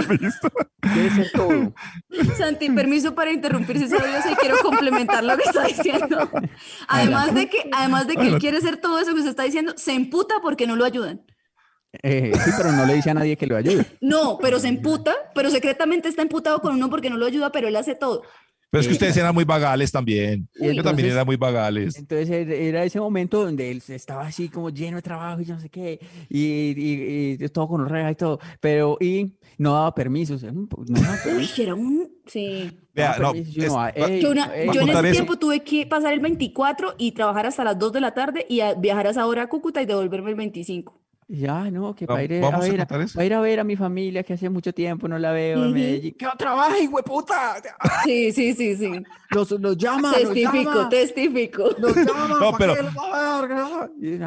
[0.80, 1.74] quiere ser todo.
[2.36, 6.30] Santi, permiso para interrumpir sincero diosa y quiero complementar lo que está diciendo.
[6.88, 9.74] Además de que, además de que él quiere hacer todo eso que usted está diciendo,
[9.76, 11.22] se emputa porque no lo ayudan.
[12.02, 13.86] Eh, sí, pero no le dice a nadie que lo ayude.
[14.02, 17.68] No, pero se emputa, pero secretamente está emputado con uno porque no lo ayuda, pero
[17.68, 18.22] él hace todo.
[18.68, 20.48] Pero es que ustedes eran muy vagales también.
[20.56, 21.96] Y Yo también entonces- era muy vagales.
[21.96, 25.58] Entonces er- era ese momento donde él estaba así como lleno de trabajo y no
[25.60, 30.42] sé qué, y, y- y todo con los y todo, pero y no daba permisos.
[30.42, 32.05] No daba Uy, permisos, que era un...
[32.26, 32.70] Sí.
[32.94, 35.10] Vea, daba no, es- ah, ey, Yo, una- yo en ese eso.
[35.12, 38.60] tiempo tuve que pasar el 24 y trabajar hasta las 2 de la tarde y
[38.60, 41.00] a- viajar a esa hora a Cúcuta y devolverme el 25.
[41.28, 43.64] Ya, no, que para ir, a vamos a ver, a, para ir a ver a
[43.64, 45.74] mi familia que hace mucho tiempo no la veo en Ujú.
[45.74, 46.14] Medellín.
[46.16, 47.56] ¡Que no trabaje, hueputa!
[48.04, 48.92] Sí, sí, sí, sí.
[49.30, 51.64] Los, los llama, los Testifico, llama, testifico.
[51.78, 52.74] los llama, No, ¿para pero-
[53.98, 54.18] qué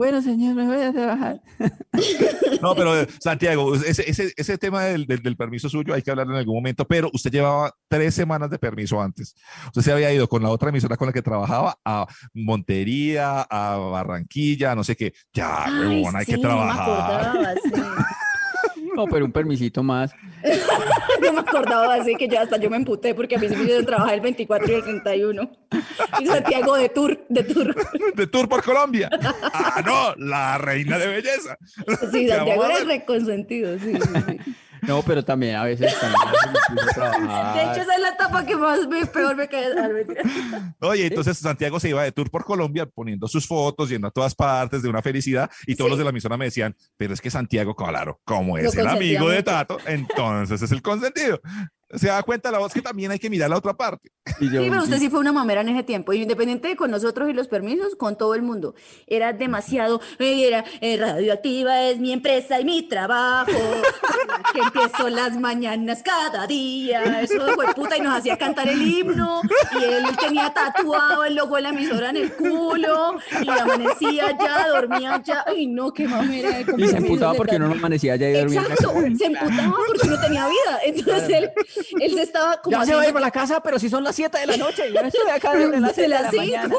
[0.00, 0.40] los va a ver?
[0.40, 1.40] Y, "Ajá, bueno, señor, me voy a trabajar.
[2.62, 6.34] No, pero Santiago, ese, ese, ese tema del, del, del permiso suyo hay que hablarlo
[6.34, 9.34] en algún momento, pero usted llevaba tres semanas de permiso antes.
[9.68, 13.76] Usted se había ido con la otra emisora con la que trabajaba a Montería, a
[13.76, 15.12] Barranquilla, no sé qué.
[15.32, 17.20] Ya, Ay, huevón, hay sí, que no me trabajar.
[17.30, 17.70] acordaba, sí.
[18.94, 20.12] No, pero un permisito más.
[21.20, 23.64] No me acordaba así que ya hasta yo me emputé porque a mí se me
[23.64, 25.50] hicieron trabajar el 24 y el 31.
[26.18, 27.76] Y Santiago de tour, de tour.
[28.14, 29.10] De tour por Colombia.
[29.52, 31.58] Ah, no, la reina de belleza.
[32.10, 34.54] Sí, ¿Qué Santiago era reconsentido, sí, sí, sí.
[34.82, 36.22] No, pero también a veces también
[36.96, 37.54] a.
[37.54, 39.66] De hecho, esa es la etapa que más me, peor me cae.
[39.78, 40.74] Ah.
[40.80, 44.34] Oye, entonces Santiago se iba de tour por Colombia poniendo sus fotos, yendo a todas
[44.34, 45.90] partes de una felicidad y todos Sí.
[45.90, 48.86] los de la emisora me decían, pero es que Santiago, claro, como es Lo el
[48.88, 49.42] amigo de.
[49.42, 51.40] Tato, entonces es el consentido.
[51.94, 54.12] Se da cuenta la voz que también hay que mirar la otra parte.
[54.38, 56.76] Y yo, Sí, pero usted sí fue una mamera en ese tiempo, y independiente de
[56.76, 58.74] con nosotros y los permisos, con todo el mundo.
[59.06, 63.50] Era demasiado, era eh, radioactiva, es mi empresa y mi trabajo,
[64.52, 69.40] que empiezo las mañanas cada día, eso fue puta, y nos hacía cantar el himno,
[69.80, 74.68] y él tenía tatuado el logo de la emisora en el culo, y amanecía ya,
[74.68, 76.50] dormía ya, ay no, qué mamera.
[76.50, 78.62] de y se emputaba de porque no amanecía ya y dormía.
[78.62, 80.78] Exacto, se emputaba porque no tenía vida.
[80.84, 81.50] Entonces él,
[82.00, 84.04] él se estaba como Ya se va a ir para la casa, pero si son
[84.04, 84.82] las 7 de la noche.
[84.92, 86.74] Yo estoy acá desde las de 7 de la las mañana.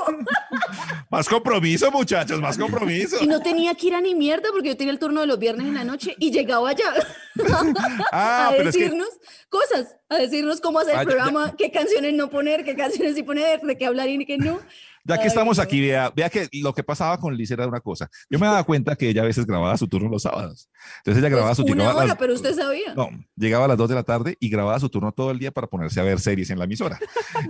[1.10, 3.18] Más compromiso, muchachos, más compromiso.
[3.22, 5.38] Y no tenía que ir a ni mierda porque yo tenía el turno de los
[5.40, 6.94] viernes en la noche y llegaba allá
[8.12, 9.10] Ah, a pero es que decirnos
[9.50, 13.16] cosas, a decirnos cómo hacer Ah, el ya- programa, qué canciones no poner, qué canciones
[13.16, 14.60] sí poner, de qué hablar y qué no.
[15.06, 17.80] Ya que Ay, estamos aquí, vea, vea que lo que pasaba con Liz era una
[17.80, 18.10] cosa.
[18.30, 20.70] Yo me daba cuenta que ella a veces grababa su turno los sábados.
[20.98, 22.94] Entonces ella grababa Pues su una llegaba a hora, las- pero usted sabía.
[22.96, 25.52] No, llegaba a las 2 de la tarde y grababa su turno todo el día
[25.52, 27.00] para ponerse a ver series en la emisora.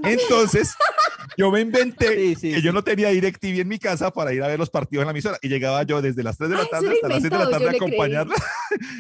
[0.04, 0.74] Entonces,
[1.38, 2.62] Yo me inventé Sí, sí, que sí.
[2.62, 5.12] yo no tenía DirecTV en mi casa para ir a ver los partidos en la
[5.12, 5.38] emisora.
[5.42, 7.50] Y llegaba yo desde las 3 de la Ay, tarde hasta las 6 de la
[7.50, 8.36] tarde yo a acompañarla.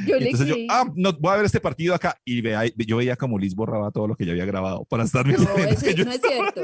[0.05, 0.67] Yo le entonces yo, creí.
[0.69, 2.17] ah, no, voy a ver este partido acá.
[2.23, 5.25] Y vea, yo veía como Liz borraba todo lo que yo había grabado para estar
[5.25, 5.43] viendo.
[5.43, 6.61] No, ese- no es cierto.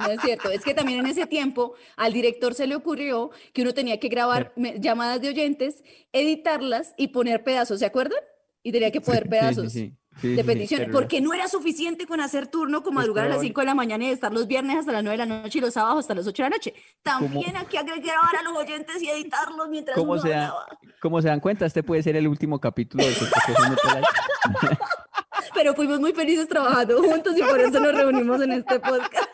[0.00, 0.50] No es cierto.
[0.50, 4.08] Es que también en ese tiempo al director se le ocurrió que uno tenía que
[4.08, 5.82] grabar llamadas de oyentes,
[6.12, 8.18] editarlas y poner pedazos, ¿se acuerdan?
[8.62, 9.94] Y tenía que poner pedazos sí.
[10.20, 13.36] Sí, sí, de peticiones, porque no era suficiente con hacer turno con madrugar a las
[13.36, 13.48] Esteban.
[13.50, 15.60] 5 de la mañana y estar los viernes hasta las 9 de la noche y
[15.62, 16.74] los sábados hasta las 8 de la noche.
[17.02, 20.52] También hay que grabar a los oyentes y editarlos mientras ¿Cómo uno se, da-
[21.00, 23.14] como se dan cuenta, este puede ser el último capítulo de.
[25.54, 29.28] Pero fuimos muy felices trabajando juntos y por eso nos reunimos en este podcast.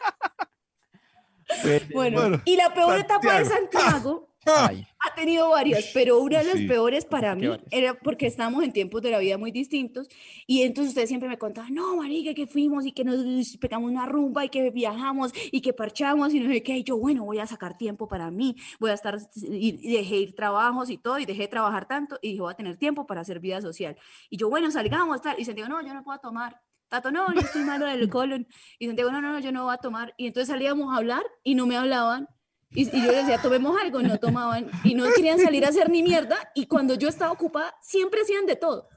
[1.92, 3.84] Bueno, Bueno, y la peor etapa de Santiago.
[3.86, 6.68] Santiago Ay, ha tenido varias, pero una de las Sí.
[6.68, 7.66] peores para ¿Qué mí varias?
[7.72, 10.06] era porque estábamos en tiempos de la vida muy distintos
[10.46, 14.06] y entonces ustedes siempre me contaban, no, marica, que fuimos y que nos pegamos una
[14.06, 17.40] rumba y que viajamos y que parchamos y no sé qué, y yo, bueno, voy
[17.40, 21.18] a sacar tiempo para mí, voy a estar, y y dejé ir trabajos y todo,
[21.18, 23.96] y dejé de trabajar tanto y dije, voy a tener tiempo para hacer vida social.
[24.30, 26.60] Y yo, bueno, salgamos, tal, y Santiago, no, yo no puedo tomar.
[26.88, 28.46] Tato, no, yo estoy malo del colon.
[28.78, 30.14] Y Santiago, no, no, no, yo no voy a tomar.
[30.16, 32.28] Y entonces salíamos a hablar y no me hablaban.
[32.70, 34.70] Y, y yo les decía, tomemos algo, no tomaban.
[34.84, 36.36] Y no querían salir a hacer ni mierda.
[36.54, 38.88] Y cuando yo estaba ocupada, siempre hacían de todo.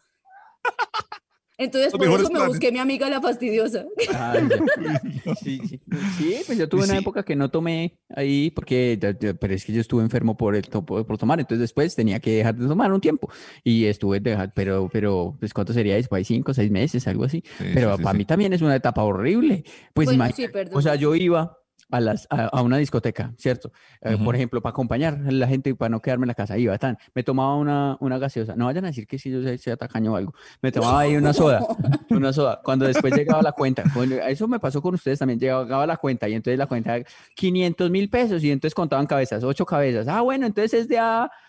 [1.59, 2.47] Entonces, por eso me planes.
[2.47, 3.85] busqué mi amiga la fastidiosa.
[5.43, 5.79] sí, sí.
[6.17, 6.99] Sí, pues yo tuve una Sí.
[6.99, 8.97] época que no tomé ahí porque,
[9.39, 12.55] pero es que yo estuve enfermo por, el, por, tomar, entonces después tenía que dejar
[12.55, 13.29] de tomar un tiempo
[13.63, 16.25] y estuve dejar, pero, pero, pues ¿cuánto sería después?
[16.27, 17.43] Cinco, seis meses, algo así.
[17.57, 18.17] Sí, Pero para sí.
[18.17, 19.63] mí también es una etapa horrible.
[19.93, 20.77] Pues Bueno, imagi- sí, perdón.
[20.77, 21.57] o sea, yo iba
[21.91, 23.71] a, las, a, a una discoteca, ¿cierto?
[24.01, 24.17] Eh.
[24.23, 26.97] Por ejemplo, para acompañar a la gente, para no quedarme en la casa, iba, tan,
[27.13, 28.55] me tomaba una, una gaseosa.
[28.55, 30.33] No vayan a decir que si yo soy, soy tacaño o algo.
[30.61, 31.61] Me tomaba ahí una soda,
[32.09, 32.61] una soda.
[32.63, 36.27] Cuando después llegaba la cuenta, bueno, eso me pasó con ustedes también, llegaba la cuenta
[36.29, 36.97] y entonces la cuenta,
[37.35, 40.07] 500 mil pesos y entonces contaban cabezas, ocho cabezas.
[40.07, 41.29] Ah, bueno, entonces es de a...
[41.29, 41.39] ¿Cuánto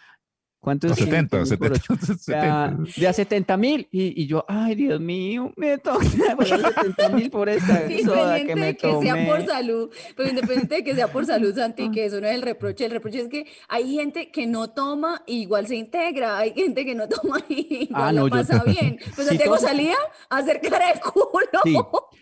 [0.63, 0.91] es?
[0.91, 1.95] No, 70, 500 por 70, ocho?
[2.13, 2.65] De 70.
[2.65, 3.89] a, de a 70 mil.
[3.91, 6.05] Y, y yo, ay, Dios mío, me toca
[6.37, 10.29] pagar 70 mil por esta soda que Independiente me de que sea por salud, pero
[10.29, 12.85] independiente de que sea por salud, Santi, que eso no es el reproche.
[12.85, 16.85] El reproche es que hay gente que no toma y igual se integra, hay gente
[16.85, 18.99] que no toma y igual Ah, la no, yo- pasa bien.
[19.15, 19.67] Pues Sí Santiago tomo.
[19.69, 19.95] salía
[20.29, 21.77] a hacer cara de culo Sí,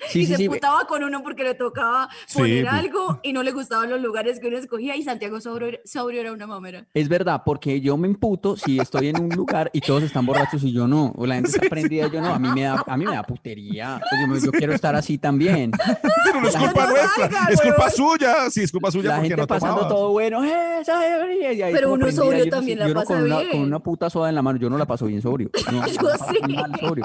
[0.08, 0.48] sí, y sí, se sí.
[0.48, 2.74] putaba con uno porque le tocaba Sí, poner pues.
[2.74, 6.32] algo y no le gustaban los lugares que uno escogía y Santiago sobrio, sobrio era
[6.32, 6.86] una mamera.
[6.94, 8.08] Es verdad, porque yo me
[8.56, 11.50] si estoy en un lugar y todos están borrachos y yo no, o la gente
[11.50, 14.00] está prendida y yo no, a mí me da, a mí me da putería.
[14.08, 15.70] Pues yo, me- yo quiero estar así también.
[16.24, 18.34] Pero no es La culpa gente nuestra, salga, es culpa suya.
[18.50, 19.94] Sí, es culpa suya La porque gente no pasando tomaba.
[19.94, 22.94] todo bueno, ¡eh, esa debería", y ahí Pero uno sobrio yo no también la yo
[22.94, 23.62] no pasa con una, con bien.
[23.62, 25.50] una puta soda en la mano, yo no la paso bien sobrio.
[25.72, 26.56] No, Yo la paso muy sí.
[26.56, 27.04] mal sobrio.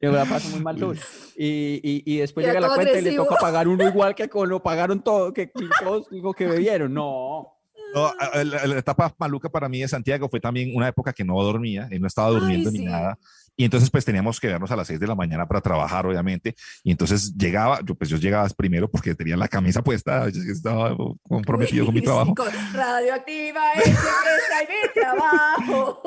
[0.00, 1.02] Yo la paso muy mal sobrio.
[1.36, 3.24] Y, y, y después Era llega la cuenta y le agresivo.
[3.24, 6.92] toca pagar uno igual que con lo pagaron todo, que, que todos lo que bebieron.
[6.94, 7.55] No.
[7.96, 8.12] No,
[8.44, 11.88] la, la etapa maluca para mí de Santiago fue también una época que no dormía,
[11.90, 12.84] y no estaba durmiendo ni sí.
[12.84, 13.18] nada.
[13.56, 16.54] Y entonces pues teníamos que vernos a las 6 de la mañana para trabajar, obviamente.
[16.84, 20.94] Y entonces llegaba, yo pues yo llegaba primero porque tenía la camisa puesta, yo estaba
[21.22, 22.34] comprometido con mi trabajo.
[22.34, 26.02] con radioactiva es mi trabajo.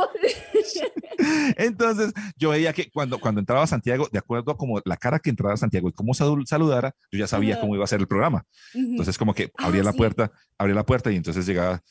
[1.57, 5.29] Entonces yo veía que cuando, cuando entraba Santiago, de acuerdo a como la cara que
[5.29, 8.45] entraba Santiago y cómo saludara, yo ya sabía cómo iba a ser el programa.
[8.73, 9.97] Entonces como que Ah, abría la sí.
[9.97, 11.81] puerta, abría la puerta y entonces llegaba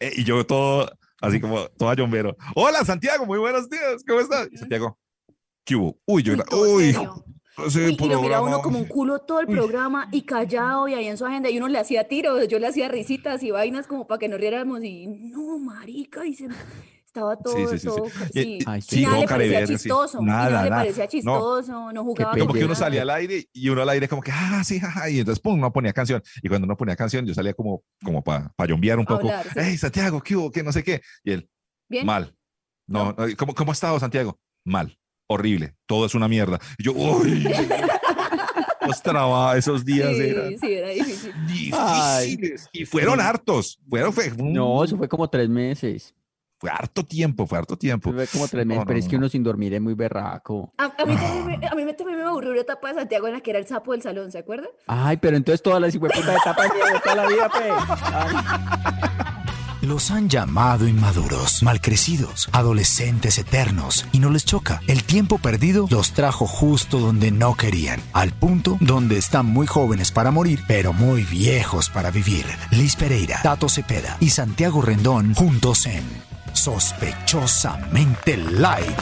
[0.00, 0.90] eh, y yo todo
[1.20, 2.36] así como todo ayombero.
[2.54, 4.48] Hola Santiago, muy buenos días, ¿cómo estás?
[4.54, 4.98] Santiago,
[5.64, 5.98] ¿qué hubo?
[6.06, 8.62] Uy, yo Uy, era, todo uy, y lo miraba uno programa".
[8.62, 11.66] como un culo todo el programa y callado y ahí en su agenda y uno
[11.68, 15.06] le hacía tiros, yo le hacía risitas y vainas como para que nos riéramos y
[15.08, 16.48] no, marica, y se-
[17.18, 17.86] estaba todo, Sí, sí, sí, sí.
[17.86, 18.58] todo, sí.
[18.66, 19.72] Ay, Y sí, nada todo le parecía careverde, sí.
[19.84, 20.82] chistoso, y Nada, nada le nada.
[20.82, 21.10] parecía No.
[21.10, 22.42] chistoso, no jugaba pelle.
[22.46, 22.84] como que uno nada.
[22.84, 25.72] salía al aire y uno al aire como que, ah, sí, y entonces, pum, no
[25.72, 26.22] ponía canción.
[26.42, 29.28] Y cuando no ponía canción, yo salía como, como para pa yombear un A poco.
[29.28, 29.50] hablar, sí.
[29.56, 30.50] Hey, Santiago, ¿qué hubo?
[30.50, 31.00] ¿Qué no sé qué?
[31.24, 31.48] Y él,
[31.88, 32.06] Bien.
[32.06, 32.34] mal.
[32.86, 34.38] No, no, ¿cómo, ¿cómo ha estado Santiago?
[34.64, 34.98] Mal,
[35.28, 36.58] horrible, todo es una mierda.
[36.78, 37.46] Y yo, uy,
[39.56, 41.32] esos días Sí, eran sí, era difícil.
[41.46, 42.68] difíciles.
[42.72, 46.14] Y fueron hartos, fueron, fue, No, eso fue como tres meses.
[46.58, 48.12] Fue harto tiempo, fue harto tiempo.
[48.12, 49.20] Fue como tres meses, no, pero es no, que no.
[49.20, 50.72] uno sin dormir es muy berraco.
[50.78, 53.26] A, a mí también me, a mí me- también me aburrió una etapa de Santiago
[53.28, 54.68] en la que era el sapo del salón, ¿se acuerdan?
[54.86, 57.70] Ay, pero entonces todas las hijueputas etapas de toda la vida, pe.
[58.12, 58.36] Ay.
[59.82, 64.80] Los han llamado inmaduros, malcrecidos, adolescentes eternos, y no les choca.
[64.88, 70.10] El tiempo perdido los trajo justo donde no querían, al punto donde están muy jóvenes
[70.10, 72.44] para morir, pero muy viejos para vivir.
[72.72, 76.02] Liz Pereira, Tato Cepeda y Santiago Rendón juntos en
[76.58, 78.98] Sospechosamente Light.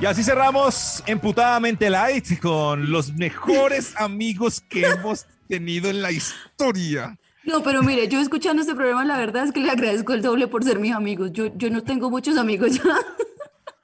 [0.00, 7.18] Y así cerramos Emputadamente Light con los mejores amigos que hemos tenido en la historia.
[7.42, 10.46] No, pero mire, yo escuchando este programa, la verdad es que le agradezco el doble
[10.46, 11.32] por ser mis amigos.
[11.32, 12.84] Yo, yo no tengo muchos amigos ya.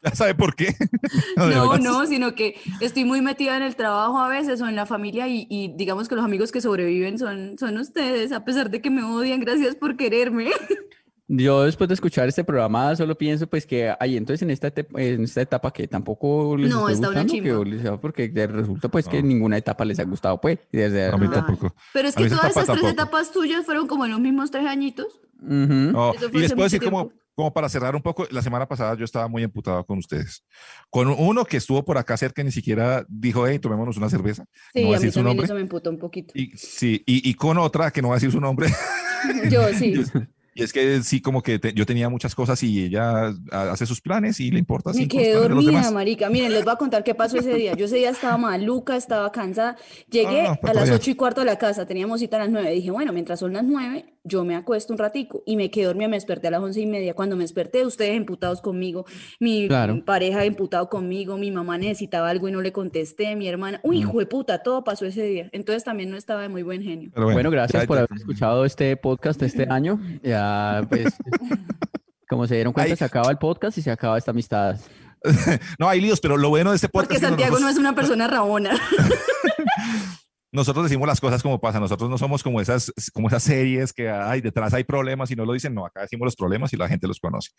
[0.03, 0.75] ¿Ya sabe por qué?
[1.37, 4.87] No, no, sino que estoy muy metida en el trabajo a veces o en la
[4.87, 8.81] familia y, y, digamos que los amigos que sobreviven son, son ustedes, a pesar de
[8.81, 9.41] que me odian.
[9.41, 10.51] Gracias por quererme.
[11.35, 15.25] Yo después de escuchar este programa solo pienso pues que ahí entonces en esta, en
[15.25, 19.57] esta etapa que tampoco les no, está gustando, una que, porque resulta pues que ninguna
[19.57, 20.59] etapa les ha gustado pues.
[20.71, 21.75] Desde a mí tampoco.
[21.95, 25.21] Pero es que todas esas tres etapas tuyas fueron como en los mismos tres añitos.
[25.43, 25.93] Uh -huh.
[25.93, 29.05] no, y les puedo decir como, como para cerrar un poco, la semana pasada yo
[29.05, 30.45] estaba muy emputado con ustedes.
[30.91, 34.45] Con uno que estuvo por acá cerca y ni siquiera dijo, hey, tomémonos una cerveza.
[34.75, 36.33] Sí, no a mí también eso me emputó un poquito.
[36.37, 38.69] Y, sí, y, y, con otra que no va a decir su nombre.
[39.51, 39.95] Yo sí.
[40.55, 44.03] Y es que sí, como que te, yo tenía muchas cosas y ella hace sus
[44.03, 44.93] planes y le importa.
[44.93, 46.29] Me quedé dormida, marica.
[46.29, 47.75] Miren, les voy a contar qué pasó ese día.
[47.75, 49.77] Yo ese día estaba maluca, estaba cansada.
[50.11, 52.71] Llegué Ah, a las ocho y cuarto de la casa, teníamos cita a las nueve.
[52.71, 55.43] Dije, bueno, mientras son las nueve, yo me acuesto un ratico.
[55.47, 57.15] Y me quedé dormida, me desperté a las once y media.
[57.15, 59.05] Cuando me desperté, ustedes emputados conmigo,
[59.41, 60.05] mi Claro.
[60.05, 63.81] pareja emputado conmigo, mi mamá necesitaba algo y no le contesté, mi hermana.
[63.83, 65.49] Uy, hijo de puta, todo pasó ese día.
[65.53, 67.11] Entonces también no estaba de muy buen genio.
[67.15, 70.01] Pero Bueno, gracias ya- por haber escuchado este podcast este año.
[70.23, 71.15] Ya, pues,
[72.29, 72.97] como se dieron cuenta, Ay.
[72.97, 74.77] se acaba el podcast y se acaba esta amistad.
[75.79, 77.75] No, hay líos, pero lo bueno de este podcast Porque es que Santiago no nosotros,
[77.77, 78.71] es una persona rabona.
[80.53, 81.81] Nosotros decimos las cosas como pasan.
[81.81, 85.45] Nosotros no somos como esas, como esas series que hay detrás hay problemas y no
[85.47, 85.75] lo dicen.
[85.75, 87.51] No, acá decimos los problemas y la gente los conoce.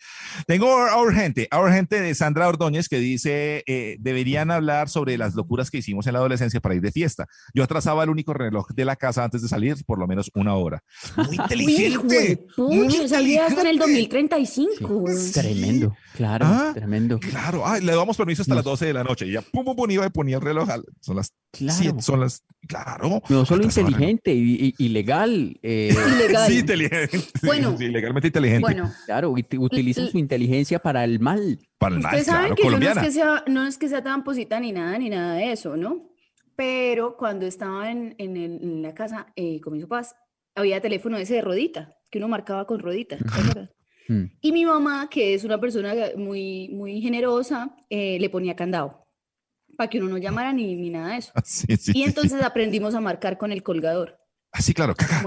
[0.46, 5.34] Tengo our gente, our gente de Sandra Ordóñez que dice eh, deberían hablar sobre las
[5.34, 7.26] locuras que hicimos en la adolescencia para ir de fiesta.
[7.52, 10.54] Yo atrasaba el único reloj de la casa antes de salir por lo menos una
[10.54, 10.82] hora.
[11.16, 12.46] Muy inteligente.
[12.56, 14.18] muy salía hasta en el inteligente.
[14.28, 14.86] 2035.
[14.96, 15.32] weón.
[15.32, 16.70] Tremendo, claro, Ah.
[16.74, 17.18] tremendo.
[17.18, 19.74] Claro, ay, le damos permiso hasta las 12 de la noche y ya pum, pum,
[19.74, 20.68] pum, iba y ponía el reloj.
[21.00, 21.78] Son las Claro.
[21.80, 22.83] siete, son las, claro.
[23.28, 25.58] No solo inteligente y, y- legal.
[25.62, 26.46] eh, Ilegal.
[26.50, 27.18] Sí, inteligente.
[27.42, 27.76] Bueno.
[27.78, 28.60] sí, legalmente inteligente.
[28.60, 31.58] Bueno, claro, ut- utiliza su inteligencia para el mal.
[31.78, 33.88] para el mal, Ustedes saben claro, que yo no es que, sea, no es que
[33.88, 36.10] sea tan posita ni nada, ni nada de eso, ¿no?
[36.56, 40.14] Pero cuando estaba en, en, el- en la casa eh, con mis papás,
[40.54, 43.16] había teléfono ese de rodita, que uno marcaba con rodita.
[44.08, 44.24] Mm.
[44.40, 49.03] Y mi mamá, que es una persona muy, muy generosa, eh, le ponía candado
[49.74, 51.32] para que uno no llamara ni, ni nada de eso.
[51.44, 52.04] Sí, sí, Y sí.
[52.04, 54.20] entonces aprendimos a marcar con el colgador,
[54.56, 55.20] Ah, sí, claro, caca.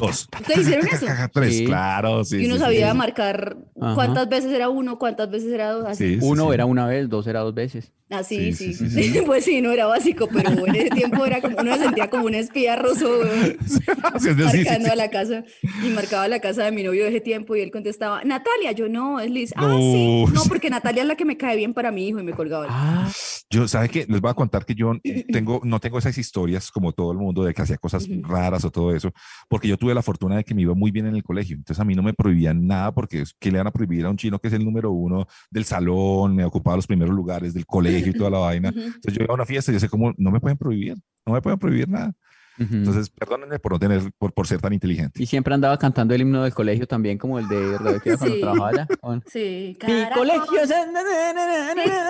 [0.00, 0.28] Dos.
[0.40, 1.04] ¿Ustedes hicieron eso?
[1.04, 1.64] caca, tres, Sí.
[1.64, 2.36] claro, sí.
[2.36, 2.96] Y uno sí, sabía sí.
[2.96, 3.94] marcar Ajá.
[3.96, 6.14] cuántas veces era uno, cuántas veces era dos, así.
[6.14, 6.54] Sí, sí, Uno sí.
[6.54, 7.92] era una vez, dos era dos veces.
[8.08, 8.88] Ah, sí, Sí, sí.
[8.88, 9.20] sí, sí, sí.
[9.26, 12.26] Pues sí, no era básico, pero en ese tiempo era como, uno se sentía como
[12.26, 14.90] un espía ruso, weón, Sí, sí, sí, sí, marcando sí.
[14.92, 15.42] a la casa.
[15.84, 18.88] Y marcaba la casa de mi novio de ese tiempo y él contestaba, Natalia, yo
[18.88, 19.52] no, es Liz.
[19.56, 20.24] Ah, sí.
[20.28, 20.32] No.
[20.32, 22.66] No, porque Natalia es la que me cae bien para mi hijo y me colgaba.
[22.70, 23.10] Ah,
[23.50, 24.06] Yo, ¿sabe qué?
[24.08, 24.92] Les voy a contar que yo
[25.32, 28.22] tengo, no tengo esas historias como todo el mundo de que hacía cosas Ujú.
[28.36, 29.12] Raras o todo eso,
[29.48, 31.56] porque yo tuve la fortuna de que me iba muy bien en el colegio.
[31.56, 34.16] Entonces a mí no me prohibían nada porque ¿qué le van a prohibir a un
[34.16, 38.12] chino que es el número uno del salón, me ocupaba los primeros lugares del colegio
[38.12, 38.68] y toda la vaina?
[38.76, 41.32] Entonces yo iba a una fiesta y yo sé como, no me pueden prohibir, no
[41.32, 42.12] me pueden prohibir nada.
[42.58, 45.22] Entonces, perdónenme por no tener, por, por ser tan inteligente.
[45.22, 48.40] y siempre andaba cantando el himno del colegio también, como el de Rebeca cuando Sí.
[48.40, 48.86] trabajaba allá.
[49.00, 50.68] Con- Sí, Mi colegio es...
[50.68, 50.74] Sí,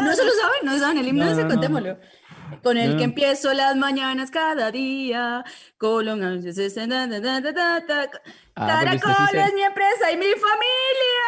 [0.03, 1.55] No se lo saben, no se saben el himno No, ese, no, no.
[1.55, 1.99] contémoslo.
[2.63, 5.39] Con el que empiezo las mañanas cada día.
[5.39, 5.53] Ah, sí
[8.57, 11.27] Caracol se- es mi empresa y mi familia.